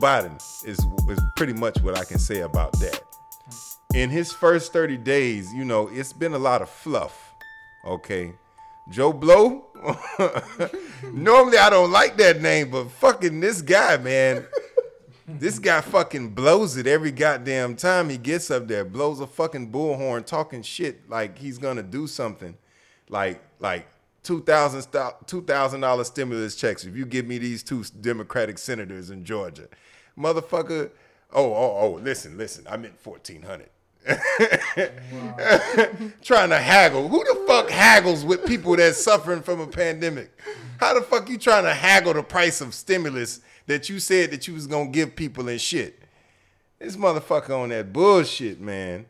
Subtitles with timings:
[0.00, 3.02] Biden is is pretty much what I can say about that.
[3.94, 7.34] In his first 30 days, you know, it's been a lot of fluff.
[7.84, 8.32] Okay.
[8.90, 9.66] Joe Blow.
[11.12, 14.46] Normally I don't like that name, but fucking this guy, man.
[15.26, 18.84] this guy fucking blows it every goddamn time he gets up there.
[18.84, 22.56] Blows a fucking bullhorn talking shit like he's gonna do something.
[23.08, 23.86] Like like
[24.22, 24.86] two thousand
[25.26, 29.68] two thousand dollar stimulus checks if you give me these two Democratic senators in Georgia,
[30.18, 30.90] motherfucker.
[31.32, 32.00] Oh oh oh!
[32.02, 33.70] Listen listen, I meant fourteen hundred.
[36.22, 37.08] Trying to haggle.
[37.08, 40.30] Who the fuck haggles with people that's suffering from a pandemic?
[40.78, 44.48] How the fuck you trying to haggle the price of stimulus that you said that
[44.48, 46.00] you was gonna give people and shit?
[46.78, 49.04] This motherfucker on that bullshit, man.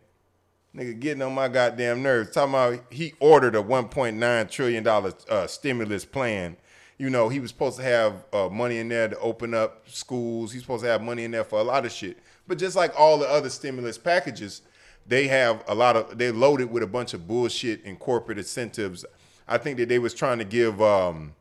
[0.75, 2.33] Nigga getting on my goddamn nerves.
[2.33, 6.57] Talking about he ordered a 1.9 trillion dollar uh, stimulus plan.
[7.01, 10.53] You know he was supposed to have uh, money in there to open up schools.
[10.53, 12.19] He's supposed to have money in there for a lot of shit.
[12.47, 14.61] But just like all the other stimulus packages,
[15.07, 19.07] they have a lot of they're loaded with a bunch of bullshit and corporate incentives.
[19.49, 21.33] I think that they was trying to give um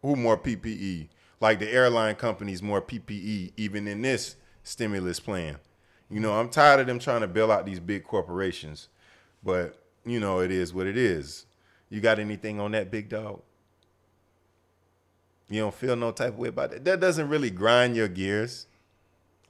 [0.00, 5.58] who more PPE, like the airline companies more PPE, even in this stimulus plan.
[6.08, 8.88] You know, I'm tired of them trying to bail out these big corporations,
[9.44, 11.44] but you know, it is what it is.
[11.90, 13.42] You got anything on that big dog?
[15.50, 16.84] You don't feel no type of way about that.
[16.84, 18.66] That doesn't really grind your gears.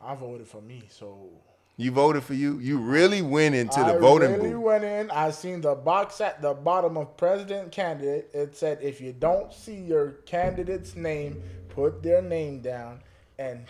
[0.03, 1.29] I voted for me, so
[1.77, 2.59] You voted for you.
[2.59, 4.63] You really went into the I voting really booth.
[4.63, 5.11] went in.
[5.11, 8.31] I seen the box at the bottom of president candidate.
[8.33, 13.01] It said if you don't see your candidate's name, put their name down
[13.39, 13.67] and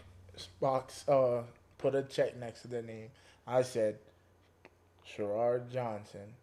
[0.61, 1.43] box uh
[1.79, 3.09] put a check next to their name.
[3.47, 3.99] I said
[5.17, 6.35] Sherrod Johnson,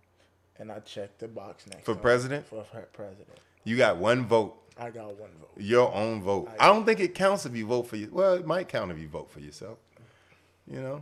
[0.60, 2.46] and I checked the box next For president?
[2.46, 3.30] For president,
[3.64, 5.52] You got one vote, I got one vote.
[5.58, 6.50] your own vote.
[6.60, 8.10] I don't think it counts if you vote for you.
[8.12, 9.78] Well, it might count if you vote for yourself.
[10.70, 11.02] You know,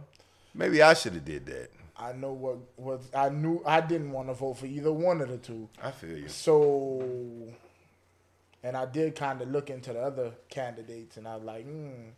[0.54, 1.72] maybe I should have did that.
[1.98, 3.02] I know what was.
[3.14, 5.70] I knew I didn't want to vote for either one of the two.
[5.82, 6.28] I feel you.
[6.28, 7.02] So,
[8.64, 12.10] and I did kind of look into the other candidates, and I was like, hmm.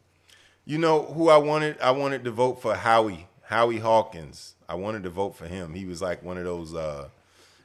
[0.66, 1.80] You know who I wanted?
[1.80, 4.56] I wanted to vote for Howie, Howie Hawkins.
[4.68, 5.74] I wanted to vote for him.
[5.76, 7.08] He was like one of those uh,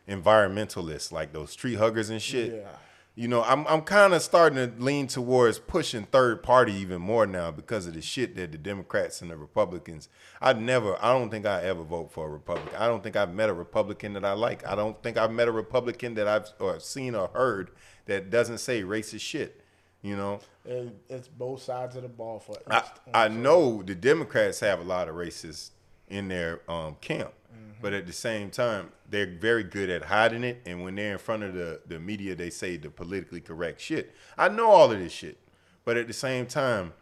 [0.08, 2.52] environmentalists, like those tree huggers and shit.
[2.62, 2.68] Yeah.
[3.14, 7.26] You know, I'm I'm kind of starting to lean towards pushing third party even more
[7.26, 10.08] now because of the shit that the Democrats and the Republicans.
[10.40, 12.74] I never, I don't think I ever vote for a Republican.
[12.78, 14.66] I don't think I've met a Republican that I like.
[14.66, 17.72] I don't think I've met a Republican that I've or seen or heard
[18.06, 19.62] that doesn't say racist shit.
[20.00, 22.56] You know, It, it's both sides of the ball for.
[22.66, 22.82] I,
[23.12, 25.71] I know the Democrats have a lot of racists
[26.12, 27.32] in their um, camp,
[27.80, 30.60] but at the same time, they're very good at hiding it.
[30.66, 34.14] And when they're in front of the, the media, they say the politically correct shit.
[34.38, 35.38] I know all of this shit,
[35.84, 36.92] but at the same time,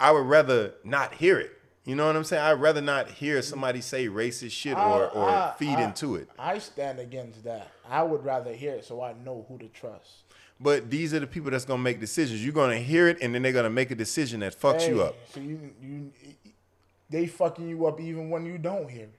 [0.00, 1.52] I would rather not hear it.
[1.84, 2.42] You know what I'm saying?
[2.42, 6.28] I'd rather not hear somebody say racist shit or, or I- feed I- into it.
[6.38, 7.70] I stand against that.
[7.88, 10.24] I would rather hear it so I know who to trust.
[10.60, 12.44] But these are the people that's gonna make decisions.
[12.44, 15.14] You're gonna hear it, and then they're gonna make a decision that fucks you up.
[15.32, 16.12] So you, you,
[17.10, 19.14] they fucking you up even when you don't hear it.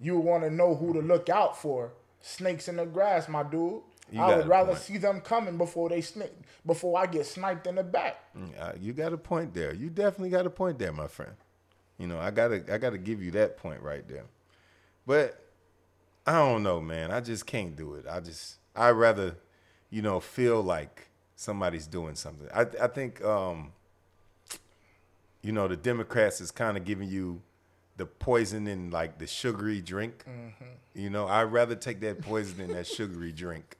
[0.00, 1.92] You want to know who to look out for.
[2.20, 3.82] Snakes in the grass, my dude.
[4.10, 6.34] You I would rather see them coming before they snipe,
[6.66, 8.16] before I get sniped in the back.
[8.58, 9.72] Uh, you got a point there.
[9.72, 11.32] You definitely got a point there, my friend.
[11.96, 14.24] You know, I gotta I gotta give you that point right there.
[15.06, 15.44] But
[16.26, 17.12] I don't know, man.
[17.12, 18.06] I just can't do it.
[18.10, 19.36] I just I rather,
[19.90, 22.48] you know, feel like somebody's doing something.
[22.54, 23.72] I I think um,
[25.42, 27.42] you know, the Democrats is kind of giving you
[27.96, 30.24] the poison in like the sugary drink.
[30.94, 33.76] You know, I'd rather take that poison in that sugary drink.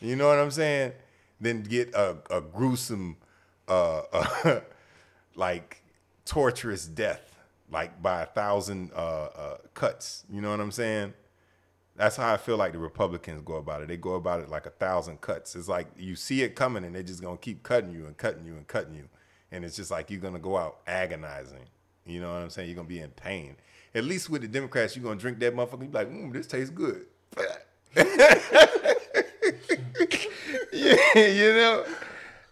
[0.00, 0.92] You know what I'm saying?
[1.40, 3.16] Than get a, a gruesome,
[3.68, 4.60] uh, uh,
[5.34, 5.82] like
[6.24, 7.36] torturous death,
[7.70, 10.24] like by a thousand uh, uh, cuts.
[10.30, 11.14] You know what I'm saying?
[11.96, 13.88] That's how I feel like the Republicans go about it.
[13.88, 15.54] They go about it like a thousand cuts.
[15.54, 18.44] It's like you see it coming and they're just gonna keep cutting you and cutting
[18.44, 19.08] you and cutting you.
[19.52, 21.66] And it's just like you're gonna go out agonizing.
[22.04, 22.68] You know what I'm saying?
[22.68, 23.54] You're gonna be in pain.
[23.94, 25.82] At least with the Democrats, you're gonna drink that motherfucker.
[25.82, 27.06] You be like, mm, this tastes good.
[30.72, 31.84] yeah, you know,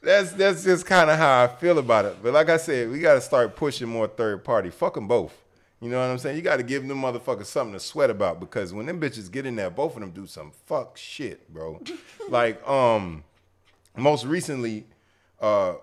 [0.03, 2.17] that's that's just kind of how I feel about it.
[2.23, 4.71] But like I said, we got to start pushing more third party.
[4.71, 5.37] Fuck them both.
[5.81, 6.37] You know what I'm saying?
[6.37, 9.47] You got to give them motherfuckers something to sweat about because when them bitches get
[9.47, 11.81] in there, both of them do some fuck shit, bro.
[12.29, 13.25] like, um,
[13.97, 14.85] most recently,
[15.41, 15.75] uh,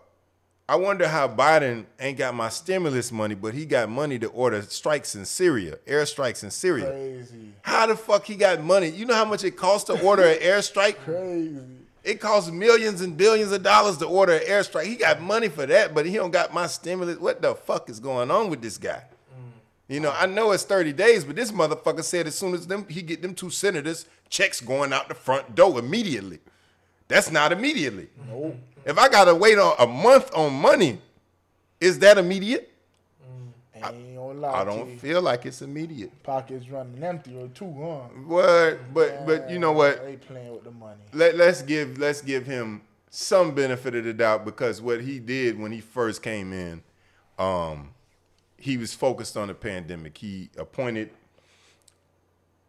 [0.70, 4.62] I wonder how Biden ain't got my stimulus money, but he got money to order
[4.64, 6.92] strikes in Syria, airstrikes in Syria.
[6.92, 8.90] Crazy, How the fuck he got money?
[8.90, 10.98] You know how much it costs to order an airstrike?
[10.98, 11.62] crazy.
[12.04, 14.86] It costs millions and billions of dollars to order an airstrike.
[14.86, 17.18] He got money for that, but he don't got my stimulus.
[17.18, 19.04] What the fuck is going on with this guy?
[19.34, 19.52] Mm.
[19.88, 22.86] You know, I know it's 30 days, but this motherfucker said as soon as them
[22.90, 26.40] he get them two senators, checks going out the front door immediately.
[27.08, 28.08] That's not immediately.
[28.88, 31.00] If I gotta wait on a month on money,
[31.82, 32.72] is that immediate?
[33.82, 36.24] Gonna lie I don't feel like it's immediate.
[36.24, 38.08] Pockets running empty or two, huh?
[38.26, 38.94] What?
[38.94, 40.04] But but you know what?
[40.04, 41.02] They playing with the money.
[41.14, 45.60] let, let's give let's give him some benefit of the doubt because what he did
[45.60, 46.82] when he first came in,
[47.38, 47.92] um,
[48.58, 50.18] he was focused on the pandemic.
[50.18, 51.12] He appointed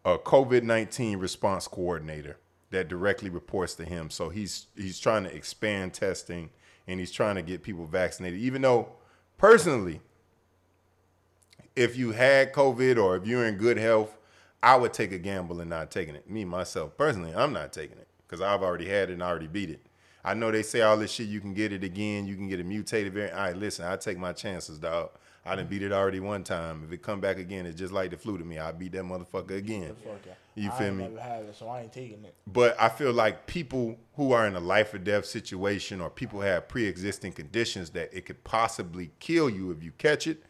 [0.05, 2.37] a COVID nineteen response coordinator
[2.71, 4.09] that directly reports to him.
[4.09, 6.49] So he's he's trying to expand testing
[6.87, 8.39] and he's trying to get people vaccinated.
[8.39, 8.89] Even though
[9.37, 10.01] personally,
[11.75, 14.17] if you had COVID or if you're in good health,
[14.61, 16.29] I would take a gamble and not taking it.
[16.29, 19.47] Me myself personally, I'm not taking it because I've already had it and I already
[19.47, 19.85] beat it.
[20.23, 21.27] I know they say all this shit.
[21.27, 22.27] You can get it again.
[22.27, 23.37] You can get a mutated variant.
[23.37, 25.11] All right, listen, I take my chances, dog.
[25.49, 26.83] I done beat it already one time.
[26.85, 28.59] If it come back again, it's just like the flu to me.
[28.59, 29.95] I beat that motherfucker again.
[30.55, 31.09] You feel me?
[31.19, 32.35] Had it, so I ain't taking it.
[32.45, 36.41] But I feel like people who are in a life or death situation or people
[36.41, 40.43] have pre-existing conditions that it could possibly kill you if you catch it,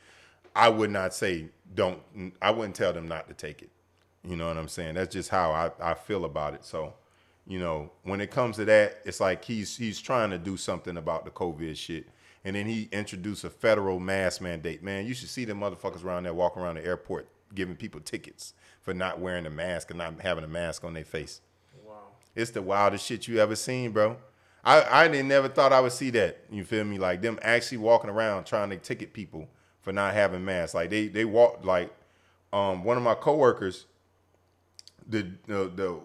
[0.56, 2.02] I would not say don't
[2.42, 3.70] I wouldn't tell them not to take it.
[4.24, 4.96] You know what I'm saying?
[4.96, 6.66] That's just how I, I feel about it.
[6.66, 6.94] So,
[7.48, 10.98] you know, when it comes to that, it's like he's he's trying to do something
[10.98, 12.08] about the COVID shit.
[12.46, 14.82] And then he introduced a federal mask mandate.
[14.82, 18.54] Man, you should see the motherfuckers around there walking around the airport giving people tickets
[18.82, 21.42] for not wearing a mask and not having a mask on their face.
[21.84, 21.96] Wow.
[22.36, 24.18] It's the wildest shit you ever seen, bro.
[24.64, 26.44] I, I didn't never thought I would see that.
[26.52, 26.98] You feel me?
[26.98, 29.48] Like them actually walking around trying to ticket people
[29.82, 30.74] for not having masks.
[30.74, 31.92] Like they they walk like
[32.52, 33.86] um one of my coworkers,
[35.08, 36.00] the the the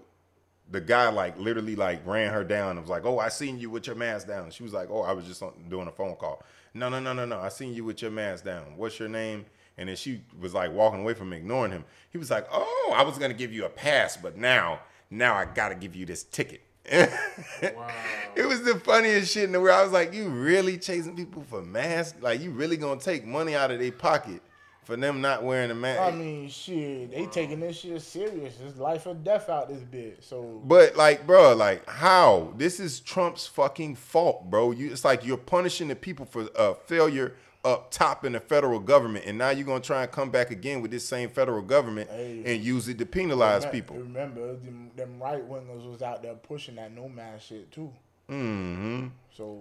[0.70, 3.70] the guy like literally like ran her down and was like, "Oh, I seen you
[3.70, 6.16] with your mask down." She was like, "Oh, I was just on, doing a phone
[6.16, 6.42] call."
[6.72, 7.40] No, no, no, no, no.
[7.40, 8.76] I seen you with your mask down.
[8.76, 9.44] What's your name?
[9.76, 11.84] And then she was like walking away from ignoring him.
[12.10, 14.80] He was like, "Oh, I was gonna give you a pass, but now,
[15.10, 17.88] now I gotta give you this ticket." wow.
[18.36, 19.78] It was the funniest shit in the world.
[19.78, 22.18] I was like, "You really chasing people for masks?
[22.20, 24.40] Like, you really gonna take money out of their pocket
[24.84, 28.54] for them not wearing a mask?" I mean, shit, they taking this shit serious.
[28.64, 30.22] It's life or death out this bitch.
[30.22, 32.52] So But like, bro, like how?
[32.56, 34.70] This is Trump's fucking fault, bro.
[34.70, 38.78] You it's like you're punishing the people for uh, failure up top in the federal
[38.78, 42.10] government, and now you're gonna try and come back again with this same federal government
[42.10, 42.42] Hey.
[42.44, 43.96] and use it to penalize Remem- people.
[43.96, 47.90] Remember, them, them right wingers was out there pushing that no man shit too.
[48.28, 49.58] hmm So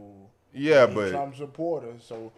[0.54, 2.04] Yeah, but Trump supporters.
[2.04, 2.34] So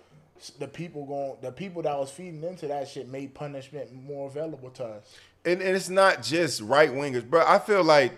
[0.59, 4.69] the people going, the people that was feeding into that shit made punishment more available
[4.71, 5.15] to us.
[5.45, 7.43] and, and it's not just right wingers, bro.
[7.45, 8.13] I feel like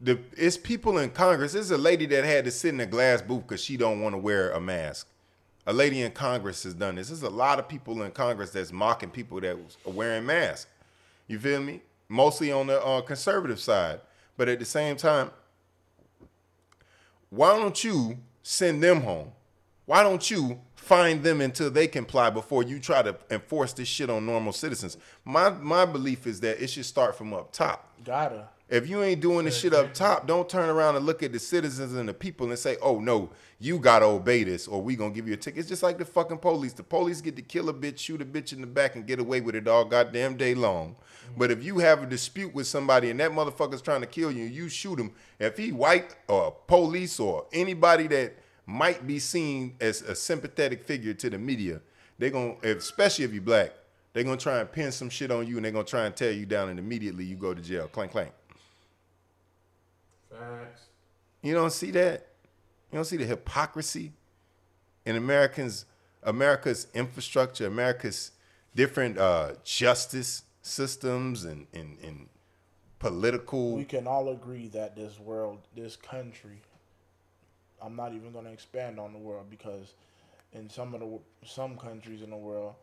[0.00, 1.52] the it's people in Congress.
[1.52, 4.14] There's a lady that had to sit in a glass booth because she don't want
[4.14, 5.08] to wear a mask.
[5.66, 7.08] A lady in Congress has done this.
[7.08, 9.56] There's a lot of people in Congress that's mocking people that
[9.86, 10.66] are wearing masks.
[11.26, 11.80] You feel me?
[12.08, 14.00] Mostly on the uh, conservative side,
[14.36, 15.30] but at the same time,
[17.30, 19.32] why don't you send them home?
[19.86, 24.10] Why don't you fine them until they comply before you try to enforce this shit
[24.10, 24.96] on normal citizens?
[25.24, 27.90] My my belief is that it should start from up top.
[28.04, 28.48] Gotta.
[28.68, 31.38] If you ain't doing the shit up top, don't turn around and look at the
[31.38, 35.12] citizens and the people and say, "Oh no, you gotta obey this, or we gonna
[35.12, 36.72] give you a ticket." It's just like the fucking police.
[36.72, 39.20] The police get to kill a bitch, shoot a bitch in the back, and get
[39.20, 40.96] away with it all goddamn day long.
[40.96, 41.38] Mm-hmm.
[41.38, 44.44] But if you have a dispute with somebody and that motherfucker's trying to kill you,
[44.44, 45.12] you shoot him.
[45.38, 48.34] If he white or police or anybody that
[48.66, 51.80] might be seen as a sympathetic figure to the media,
[52.18, 53.72] They're gonna, especially if you're black,
[54.12, 56.30] they're gonna try and pin some shit on you and they're gonna try and tear
[56.30, 57.88] you down, and immediately you go to jail.
[57.88, 58.32] Clank clank.
[60.30, 60.82] Facts.
[61.42, 62.28] You don't see that.
[62.90, 64.12] You don't see the hypocrisy
[65.04, 65.84] in Americans,
[66.22, 68.30] America's infrastructure, America's
[68.74, 72.28] different uh, justice systems and, and, and
[72.98, 73.74] political.
[73.76, 76.62] we can all agree that this world, this country,
[77.84, 79.94] I'm not even going to expand on the world because
[80.52, 82.74] in some of the some countries in the world,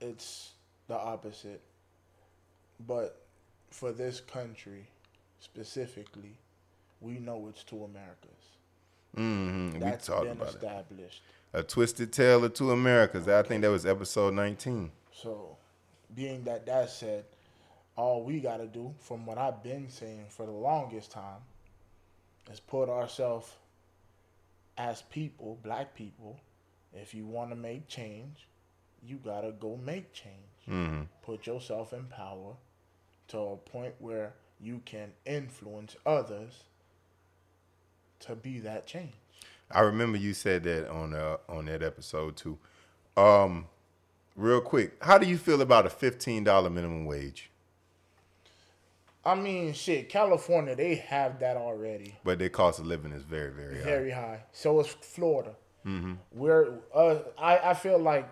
[0.00, 0.52] it's
[0.88, 1.60] the opposite.
[2.86, 3.20] But
[3.70, 4.86] for this country
[5.38, 6.36] specifically,
[7.00, 8.28] we know it's two Americas.
[9.16, 10.54] Mhm, we That's talked been about it.
[10.56, 11.22] established.
[11.52, 13.28] A twisted tale of two Americas.
[13.28, 14.90] I think that was episode 19.
[15.12, 15.56] So,
[16.14, 17.24] being that that said,
[17.96, 21.40] all we got to do, from what I've been saying for the longest time,
[22.50, 23.52] is put ourselves
[24.80, 26.40] as people, black people.
[26.94, 28.48] If you want to make change,
[29.06, 30.34] you got to go make change.
[30.66, 32.54] hmm Put yourself in power
[33.28, 36.64] to a point where you can influence others
[38.20, 39.12] to be that change.
[39.70, 42.58] I remember you said that on uh, on that episode too.
[43.16, 43.66] Um,
[44.34, 47.50] real quick, how do you feel about a fifteen dollar minimum wage?
[49.24, 52.18] I mean, shit, California, they have that already.
[52.24, 53.84] But their cost of living is very, very high.
[53.84, 54.44] very high.
[54.52, 55.54] So is Florida.
[56.32, 58.28] We're uh, I I feel like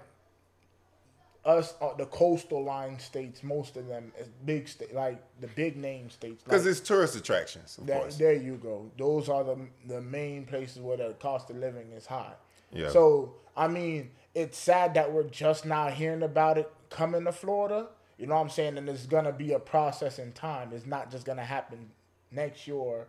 [1.45, 5.77] us uh, the coastal line states, most of them is big state like the big
[5.77, 6.43] name states.
[6.45, 8.91] Because like, it's tourist attractions, of that, there you go.
[8.99, 12.35] Those are the the main places where the cost of living is high.
[12.73, 12.91] Yeah.
[12.91, 17.89] So I mean, it's sad that we're just now hearing about it coming to Florida.
[18.19, 18.79] You know what I'm saying?
[18.79, 20.73] And it's gonna be a process in time.
[20.73, 21.91] It's not just gonna happen
[22.31, 22.77] next year.
[22.77, 23.07] Or,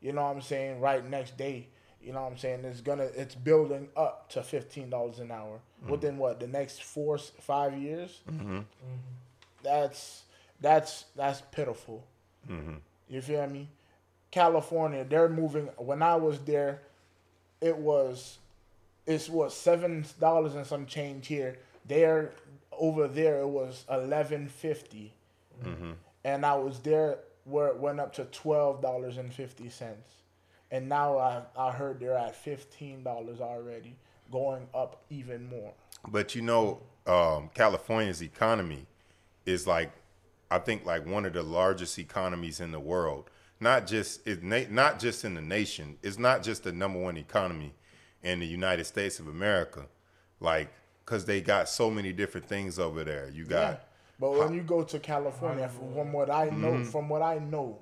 [0.00, 0.80] you know what I'm saying?
[0.80, 1.68] Right next day.
[2.02, 2.64] You know what I'm saying?
[2.64, 5.90] It's gonna it's building up to fifteen dollars an hour mm-hmm.
[5.90, 8.20] within what the next four five years.
[8.30, 8.58] Mm-hmm.
[8.58, 8.64] Mm-hmm.
[9.62, 10.22] That's
[10.60, 12.04] that's that's pitiful.
[13.08, 13.68] You feel me?
[14.30, 15.66] California, they're moving.
[15.78, 16.82] When I was there,
[17.60, 18.38] it was,
[19.06, 21.58] it's what seven dollars and some change here.
[21.86, 22.32] There,
[22.78, 24.48] over there, it was eleven
[26.24, 30.08] and I was there where it went up to twelve dollars and fifty cents,
[30.70, 33.96] and now I I heard they're at fifteen dollars already,
[34.30, 35.72] going up even more.
[36.08, 38.86] But you know, um, California's economy
[39.44, 39.92] is like,
[40.50, 43.30] I think like one of the largest economies in the world.
[43.58, 45.96] Not just it, not just in the nation.
[46.02, 47.72] It's not just the number one economy
[48.22, 49.86] in the United States of America,
[50.40, 50.68] like
[51.06, 53.30] because they got so many different things over there.
[53.32, 53.76] You got Yeah.
[54.18, 56.84] But when you go to California, from what I know, mm-hmm.
[56.84, 57.78] from what I know,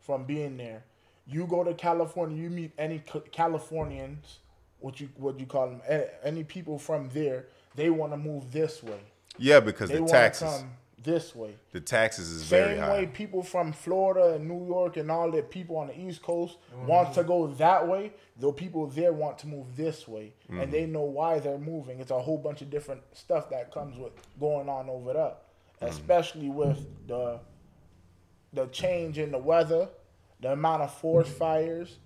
[0.00, 0.82] from being there,
[1.26, 4.40] you go to California, you meet any Californians,
[4.80, 8.82] what you what you call them, any people from there, they want to move this
[8.82, 9.00] way.
[9.38, 10.70] yeah, because They the taxes, come
[11.02, 11.54] this way.
[11.72, 15.42] the taxes is very Same way people from Florida and New York and all the
[15.42, 16.86] people on the East Coast mm-hmm.
[16.86, 20.32] want to go that way, the people there want to move this way.
[20.48, 20.92] And they mm-hmm.
[20.92, 22.00] know why they're moving.
[22.00, 25.22] It's a whole bunch of different stuff that comes with going on over there.
[25.22, 25.86] Mm-hmm.
[25.86, 27.40] Especially with the
[28.52, 29.88] the change in the weather,
[30.40, 31.96] the amount of forest fires,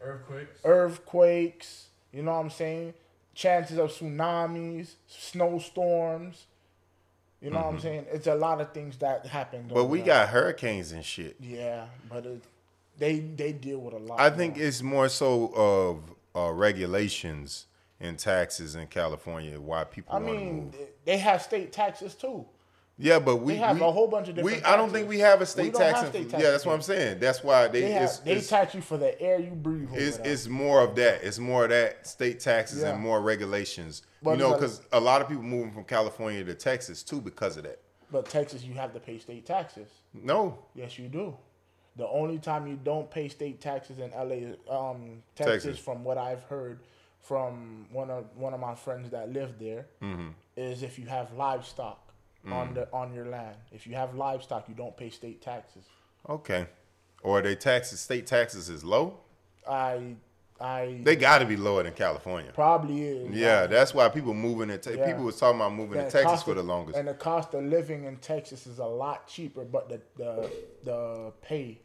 [0.00, 0.60] Earthquakes.
[0.64, 2.94] earthquakes, you know what I'm saying?
[3.34, 6.46] Chances of tsunamis, snowstorms.
[7.40, 8.06] You know what I'm saying?
[8.12, 9.70] It's a lot of things that happen.
[9.72, 10.06] But we on.
[10.06, 11.36] got hurricanes and shit.
[11.40, 12.42] Yeah, but it,
[12.98, 14.20] they they deal with a lot.
[14.20, 14.66] I think more.
[14.66, 16.02] it's more so of
[16.36, 17.66] uh, regulations
[17.98, 20.72] and taxes in California why people I mean,
[21.04, 22.44] they have state taxes too.
[22.98, 24.58] Yeah, but we they have we, a whole bunch of different.
[24.58, 26.06] we I don't think we have a state tax.
[26.08, 27.18] state yeah, that's what I'm saying.
[27.18, 29.88] That's why they, They have it's, they it's, tax you for the air you breathe.
[29.94, 31.24] it's, it's more of that.
[31.24, 32.90] It's more of that state taxes Yeah.
[32.90, 34.02] and more regulations.
[34.22, 37.56] But you know, because a lot of people moving from California to Texas too because
[37.56, 37.78] of that.
[38.12, 39.88] but Texas, you have to pay state taxes.
[40.12, 41.36] No, Yes, you do.
[41.96, 45.78] The only time you don't pay state taxes in LA, um, Texas, Texas.
[45.78, 46.80] from what I've heard
[47.20, 50.28] from one of one of my friends that live there, Mm-hmm.
[50.56, 51.98] is if you have livestock
[52.46, 52.52] Mm.
[52.54, 53.56] on the on your land.
[53.70, 55.84] If you have livestock, you don't pay state taxes.
[56.28, 56.66] okay.
[57.22, 59.18] Or they taxes, state taxes is low.
[59.68, 60.16] I
[60.60, 62.50] I They got to be lower than California.
[62.54, 63.30] probably is.
[63.34, 65.06] Yeah, that's why people moving to te- Yeah.
[65.06, 66.98] people was talking about moving to Texas for the longest.
[66.98, 70.50] And the cost of living in Texas is a lot cheaper, but the the
[70.84, 71.80] the pay,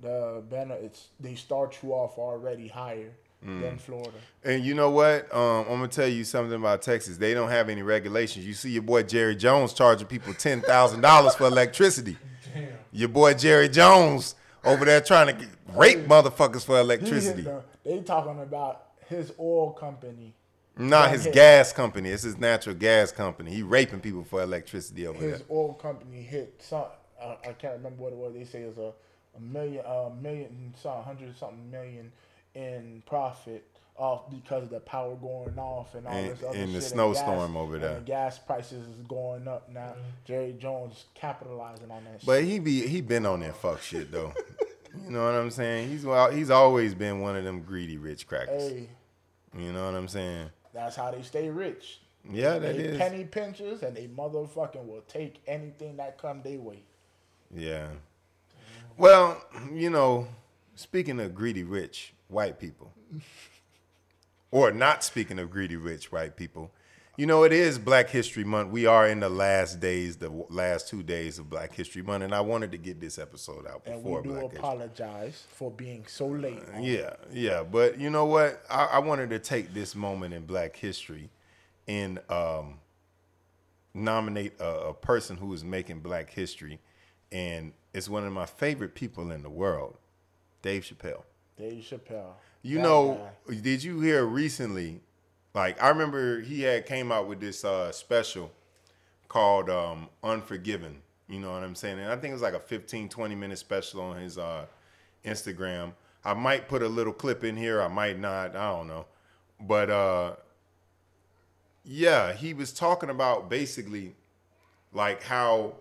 [0.00, 3.12] the benefits they start you off already higher
[3.42, 3.62] Mm.
[3.62, 4.18] than Florida.
[4.44, 5.34] And you know what?
[5.34, 7.16] Um, I'm gonna tell you something about Texas.
[7.16, 8.44] They don't have any regulations.
[8.44, 12.18] You see your boy Jerry Jones charging people ten thousand dollars for electricity.
[12.92, 14.34] Your boy Jerry Jones
[14.64, 17.42] over there trying to rape motherfuckers for electricity.
[17.42, 20.34] the- They talking about his oil company.
[20.76, 22.10] Not his hit- gas company.
[22.10, 23.50] It's his natural gas company.
[23.50, 25.38] He raping people for electricity over His there.
[25.38, 26.84] His oil company hit some.
[27.22, 28.32] I, I can't remember what it was.
[28.34, 28.92] They say it's a,
[29.36, 32.12] a million, a million, some hundred something million
[32.54, 33.64] in profit
[33.96, 36.64] off because of the power going off and all And- this other shit.
[36.66, 37.94] and the snowstorm gas, over and there.
[37.96, 39.80] the gas prices is going up now.
[39.90, 40.00] Mm-hmm.
[40.24, 42.24] Jerry Jones capitalizing on that.
[42.24, 44.32] But he be he been on that fuck shit though.
[45.04, 45.88] you know what I'm saying?
[45.90, 48.70] He's well, he's always been one of them greedy rich crackers.
[48.70, 48.88] Hey,
[49.56, 50.50] You know what I'm saying?
[50.72, 52.00] that's how they stay rich.
[52.30, 52.98] Yeah, that they is.
[52.98, 56.82] penny pinchers and they motherfucking will take anything that come their way.
[57.54, 57.88] Yeah.
[58.96, 59.42] Well,
[59.72, 60.28] you know,
[60.74, 62.92] speaking of greedy rich white people,
[64.50, 66.72] or not speaking of greedy rich white people,
[67.16, 68.70] you know, it is Black History Month.
[68.70, 72.34] We are in the last days, the last two days of Black History Month, and
[72.34, 74.20] I wanted to get this episode out before.
[74.20, 74.58] And we do Black History.
[74.58, 76.62] apologize for being so late.
[76.74, 78.62] on Yeah, yeah, but you know what?
[78.70, 81.28] I, I wanted to take this moment in Black history
[81.86, 82.78] and um,
[83.92, 86.78] nominate a, a person who is making Black history,
[87.30, 89.98] and it's one of my favorite people in the world,
[90.62, 91.24] Dave Chappelle.
[91.58, 92.32] Dave Chappelle.
[92.62, 93.54] You That know, guy.
[93.56, 95.00] did you hear recently?
[95.54, 98.50] Like I remember he had came out with this uh, special
[99.28, 101.02] called um, Unforgiven.
[101.28, 101.98] You know what I'm saying?
[101.98, 104.66] And I think it was like a 15, 20 minute special on his uh,
[105.24, 105.92] Instagram.
[106.24, 107.80] I might put a little clip in here.
[107.80, 108.54] I might not.
[108.56, 109.06] I don't know.
[109.60, 110.32] But uh,
[111.84, 114.14] yeah, he was talking about basically
[114.92, 115.74] like how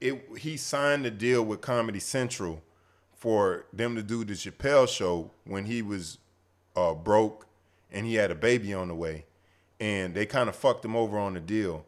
[0.00, 2.62] it he signed a deal with Comedy Central
[3.24, 6.18] for them to do the Chappelle show when he was
[6.76, 7.46] uh, broke
[7.90, 9.24] and he had a baby on the way,
[9.80, 11.86] and they kind of fucked him over on the deal.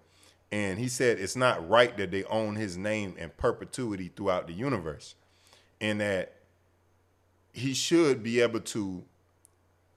[0.51, 4.55] And he said it's not right that they own his name in perpetuity throughout the
[4.55, 5.14] universe,
[5.79, 6.37] and that
[7.53, 9.05] he should be able to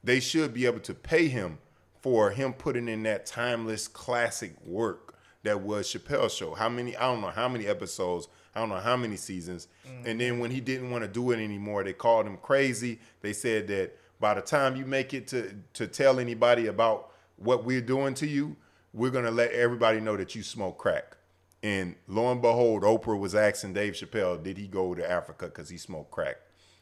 [0.04, 1.60] they should be able to pay him
[2.02, 6.54] for him putting in that timeless classic work that was Chappelle's show.
[6.54, 6.98] How many?
[6.98, 8.28] I don't know how many episodes.
[8.56, 9.68] I don't know how many seasons.
[9.86, 10.18] And mm-hmm.
[10.18, 13.00] then when he didn't want to do it anymore, they called him crazy.
[13.22, 17.64] They said that by the time you make it to to tell anybody about what
[17.64, 18.56] we're doing to you,
[18.94, 21.18] we're gonna let everybody know that you smoke crack.
[21.62, 25.70] And lo and behold, Oprah was asking Dave Chappelle, did he go to Africa because
[25.70, 26.38] he smoked crack?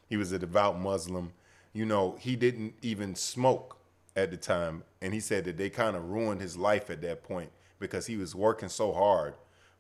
[0.08, 1.34] He was a devout Muslim.
[1.74, 3.78] You know, he didn't even smoke
[4.16, 4.84] at the time.
[5.02, 8.18] And he said that they kind of ruined his life at that point because he
[8.18, 9.36] was working so hard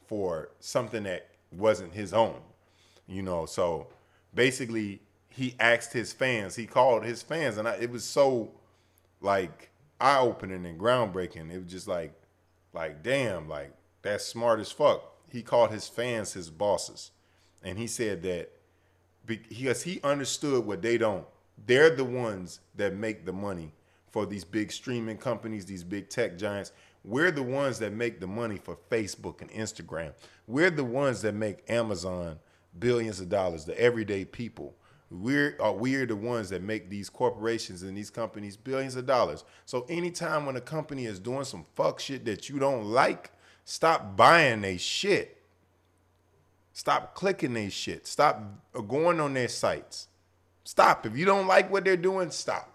[0.05, 2.35] for something that wasn't his own.
[3.07, 3.87] You know, so
[4.33, 8.51] basically he asked his fans, he called his fans, and I, it was so
[9.21, 11.51] like eye opening and groundbreaking.
[11.51, 12.13] It was just like,
[12.73, 15.03] like damn, like that's smart as fuck.
[15.31, 17.11] He called his fans his bosses,
[17.63, 18.51] and he said that
[19.25, 21.25] because he understood what they don't.
[21.65, 23.73] They're the ones that make the money
[24.09, 26.71] for these big streaming companies, these big tech giants.
[27.07, 30.11] We're the ones that make the money for Facebook and Instagram.
[30.45, 32.37] We're the ones that make Amazon
[32.77, 34.75] billions of dollars, the everyday people.
[35.09, 39.45] We're uh, we're the ones that make these corporations and these companies billions of dollars.
[39.63, 43.31] So anytime when a company is doing some fuck shit that you don't like,
[43.63, 45.41] stop buying their shit.
[46.73, 48.05] Stop clicking their shit.
[48.05, 48.43] Stop
[48.85, 50.09] going on their sites.
[50.65, 51.05] Stop.
[51.05, 52.69] If you don't like what they're doing, stop.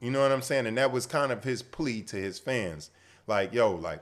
[0.00, 0.66] You know what I'm saying?
[0.66, 2.90] And that was kind of his plea to his fans.
[3.30, 4.00] Like, yo, like,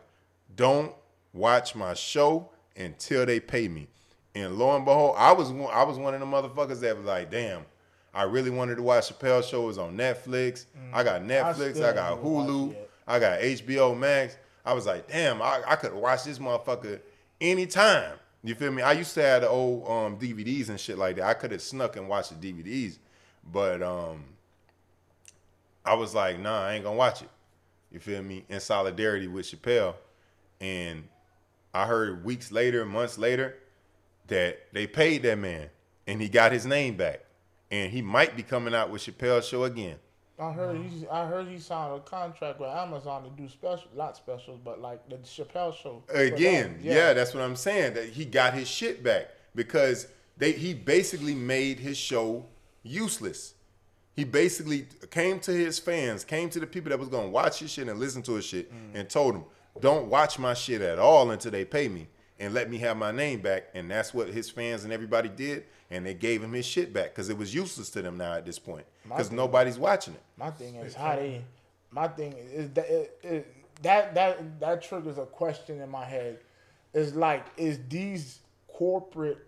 [0.56, 0.94] don't
[1.34, 3.86] watch my show until they pay me.
[4.34, 7.04] And lo and behold, I was one, I was one of the motherfuckers that was
[7.04, 7.66] like, damn,
[8.14, 9.64] I really wanted to watch Chappelle show.
[9.64, 10.64] It was on Netflix.
[10.94, 11.72] I got Netflix.
[11.72, 12.74] still I, got Hulu.
[13.06, 14.38] I got HBO Max.
[14.64, 16.98] I was like, damn, I, I could watch this motherfucker
[17.38, 18.14] anytime.
[18.42, 18.80] You feel me?
[18.80, 21.26] I used to have the old um, DVDs and shit like that.
[21.26, 22.96] I could have snuck and watched the DVDs,
[23.52, 24.24] but um,
[25.84, 27.28] I was like, nah, I ain't gonna watch it.
[27.90, 28.44] You feel me?
[28.48, 29.94] In solidarity with Chappelle,
[30.60, 31.04] and
[31.72, 33.56] I heard weeks later, months later,
[34.26, 35.70] that they paid that man
[36.08, 37.20] and he got his name back,
[37.70, 39.96] and he might be coming out with Chappelle's show again.
[40.40, 44.16] I heard he I heard he signed a contract with Amazon to do special not
[44.16, 46.02] specials, but like the Chappelle show.
[46.08, 46.80] Again, them.
[46.82, 47.12] yeah.
[47.12, 47.94] that's what I'm saying.
[47.94, 52.46] That he got his shit back because they he basically made his show
[52.82, 53.54] useless.
[54.18, 57.70] He basically came to his fans, came to the people that was gonna watch his
[57.70, 58.98] shit and listen to his shit, mm.
[58.98, 59.44] and told them,
[59.78, 62.08] "Don't watch my shit at all until they pay me
[62.40, 65.66] and let me have my name back." And that's what his fans and everybody did,
[65.88, 68.44] and they gave him his shit back because it was useless to them now at
[68.44, 70.22] this point because nobody's watching it.
[70.36, 71.44] My thing is how they.
[71.92, 76.40] My thing is that it, it, that that that triggers a question in my head.
[76.92, 79.46] Is like, is these corporate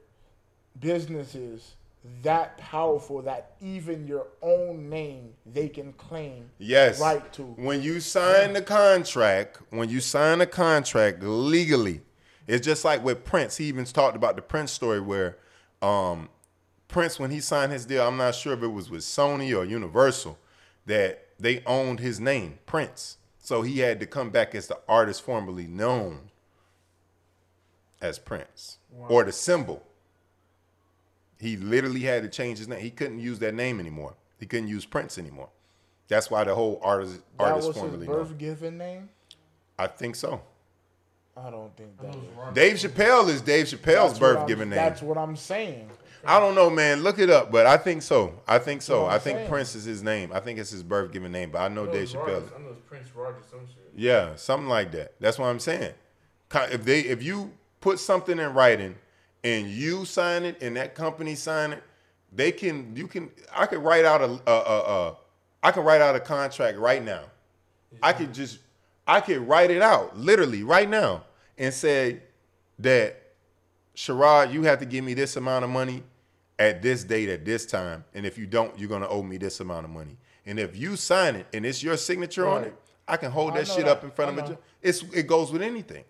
[0.78, 1.74] businesses
[2.22, 7.00] that powerful that even your own name they can claim Yes.
[7.00, 7.42] right to?
[7.42, 12.00] When you sign the contract, when you sign a contract legally,
[12.46, 13.58] it's just like with Prince.
[13.58, 15.36] He even talked about the Prince story where
[15.82, 16.28] um,
[16.88, 19.64] Prince, when he signed his deal, I'm not sure if it was with Sony or
[19.64, 20.38] Universal,
[20.86, 23.18] that they owned his name, Prince.
[23.38, 26.30] So he had to come back as the artist formerly known
[28.00, 29.82] as Prince or the symbol.
[31.40, 32.80] He literally had to change his name.
[32.80, 34.14] He couldn't use that name anymore.
[34.38, 35.48] He couldn't use Prince anymore.
[36.06, 38.38] That's why the whole artist that artist was his birth known.
[38.38, 39.08] given name.
[39.78, 40.42] I think so.
[41.36, 42.14] I don't think that.
[42.14, 42.54] is.
[42.54, 44.76] Dave Chappelle is Dave Chappelle's That's birth given name.
[44.76, 45.88] That's what I'm saying.
[46.24, 47.02] I don't know, man.
[47.02, 48.34] Look it up, but I think so.
[48.46, 49.04] I think so.
[49.04, 49.48] what I I'm think saying.
[49.48, 50.32] Prince is his name.
[50.34, 52.26] I think it's his birth given name, but I know I know Dave Chappelle.
[52.26, 52.50] Rogers.
[52.54, 53.92] I know it's Prince Rogers, some shit.
[53.96, 55.14] Yeah, something like that.
[55.20, 55.94] That's what I'm saying.
[56.52, 58.96] If they if you put something in writing
[59.44, 61.82] and you sign it and that company sign it,
[62.32, 65.16] they can you can I could write out a a, a, a
[65.62, 67.24] I can write out a contract right now.
[68.02, 68.58] I could just
[69.06, 71.24] I could write it out literally right now
[71.58, 72.20] and say
[72.78, 73.20] that
[73.96, 76.02] Sherrod, you have to give me this amount of money
[76.58, 79.60] at this date at this time, and if you don't, you're gonna owe me this
[79.60, 80.16] amount of money.
[80.46, 82.74] And if you sign it and it's your signature on it,
[83.06, 83.88] I can hold I that shit that.
[83.88, 84.58] up in front I of a.
[84.82, 86.04] It's it goes with anything.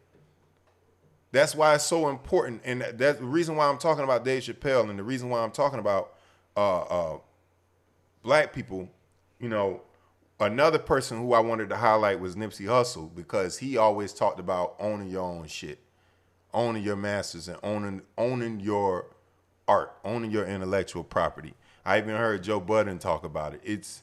[1.33, 4.90] That's why it's so important, and that's the reason why I'm talking about Dave Chappelle,
[4.90, 6.14] and the reason why I'm talking about
[6.57, 7.19] uh, uh,
[8.23, 8.88] black people.
[9.38, 9.83] You know,
[10.40, 14.75] another person who I wanted to highlight was Nipsey Hussle because he always talked about
[14.81, 15.79] owning your own shit,
[16.53, 19.07] owning your masters, and owning owning your
[19.69, 21.55] art, owning your intellectual property.
[21.85, 23.61] I even heard Joe Budden talk about it.
[23.64, 24.03] It's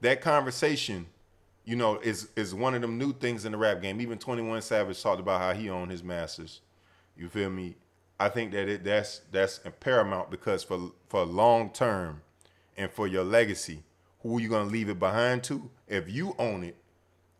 [0.00, 1.06] that conversation,
[1.64, 4.00] you know, is is one of them new things in the rap game.
[4.00, 6.60] Even Twenty One Savage talked about how he owned his masters.
[7.18, 7.74] You feel me?
[8.20, 12.22] I think that it that's that's paramount because for for long term
[12.76, 13.82] and for your legacy,
[14.22, 15.68] who are you gonna leave it behind to?
[15.88, 16.76] If you own it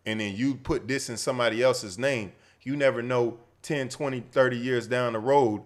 [0.05, 4.57] and then you put this in somebody else's name, you never know 10, 20, 30
[4.57, 5.63] years down the road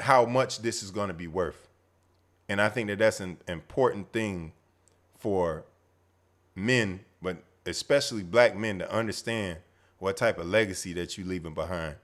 [0.00, 1.68] how much this is gonna be worth.
[2.48, 4.52] And I think that that's an important thing
[5.18, 5.64] for
[6.54, 9.58] men, but especially black men to understand
[9.98, 11.96] what type of legacy that you're leaving behind.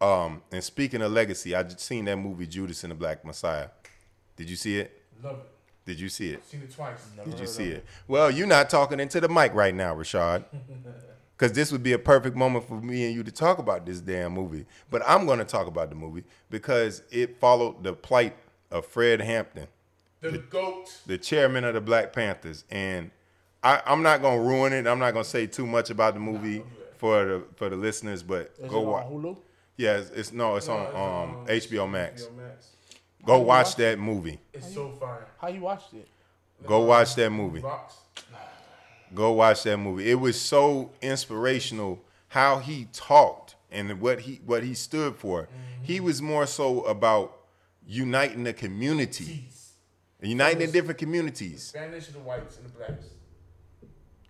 [0.00, 3.68] Um, and speaking of legacy, I just seen that movie Judas and the Black Messiah.
[4.36, 5.02] Did you see it?
[5.22, 5.46] Love it.
[5.86, 6.44] Did you see it?
[6.46, 7.06] Seen it twice.
[7.24, 7.84] Did you see it?
[8.08, 10.44] Well, you're not talking into the mic right now, Rashad.
[11.38, 14.00] Because this would be a perfect moment for me and you to talk about this
[14.00, 14.64] damn movie.
[14.90, 18.34] But I'm going to talk about the movie because it followed the plight
[18.70, 19.66] of Fred Hampton,
[20.22, 20.88] The goat.
[21.04, 22.64] the chairman of the Black Panthers.
[22.70, 23.10] And
[23.62, 24.86] I, I'm not going to ruin it.
[24.86, 26.62] I'm not going to say too much about the movie
[26.96, 29.06] for the for the listeners, but Is go watch.
[29.06, 29.36] Hulu?
[29.76, 32.22] Yeah, it's, it's no, it's No, on um, HBO Max.
[32.22, 32.70] HBO Max.
[33.24, 34.38] Go watch watch that movie.
[34.52, 35.26] It's so fire.
[35.38, 36.08] How you watched it?
[36.64, 37.60] Go watch that movie.
[37.60, 37.94] Box.
[39.14, 40.10] Go watch that movie.
[40.10, 45.48] It was so inspirational how he talked and what he what he stood for.
[45.82, 47.36] He was more so about
[47.86, 49.72] uniting the community, Tees.
[50.20, 51.62] uniting the different communities.
[51.64, 53.06] Spanish and the whites and the blacks.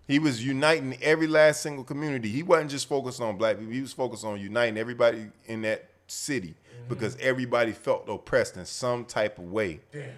[0.07, 2.29] He was uniting every last single community.
[2.29, 3.73] He wasn't just focused on black people.
[3.73, 6.55] He was focused on uniting everybody in that city
[6.87, 10.11] because everybody felt oppressed in some type of way, Damn.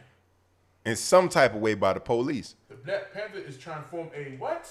[0.85, 2.53] in some type of way by the police.
[2.69, 4.69] The Black Panther is trying to form a what?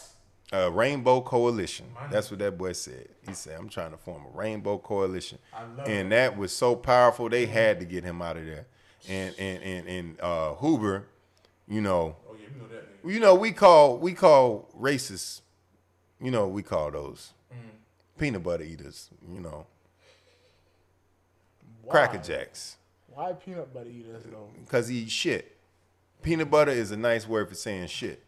[0.52, 1.86] A rainbow coalition.
[1.92, 2.06] Money.
[2.10, 3.08] That's what that boy said.
[3.26, 6.74] He said, "I'm trying to form a rainbow coalition," I love and that was so
[6.76, 7.28] powerful.
[7.28, 8.66] They had to get him out of there.
[9.08, 11.04] And and and and uh, Hoover,
[11.66, 12.16] you know,
[12.54, 13.12] Oh know that nigga.
[13.12, 15.42] you know, we call we call racists.
[16.20, 17.56] You know, we call those mm.
[18.18, 19.10] peanut butter eaters.
[19.32, 19.66] You know,
[21.82, 21.90] Why?
[21.90, 22.76] cracker jacks,
[23.08, 24.48] Why peanut butter eaters though?
[24.64, 25.56] because he eat shit.
[26.22, 28.24] Peanut butter is a nice word for saying shit.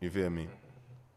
[0.00, 0.48] You feel me?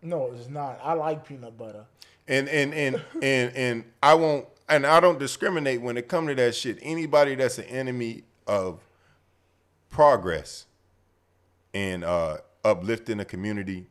[0.01, 0.79] No, it's not.
[0.83, 1.85] I like peanut butter.
[2.27, 6.35] and and and and and I won't and I don't discriminate when it come to
[6.35, 6.77] that shit.
[6.81, 8.81] Anybody that's an enemy of
[9.89, 10.65] progress
[11.73, 13.87] and uh uplifting a community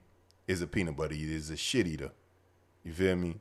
[0.47, 2.11] is a peanut butter eater, is a shit eater.
[2.85, 3.37] You feel me?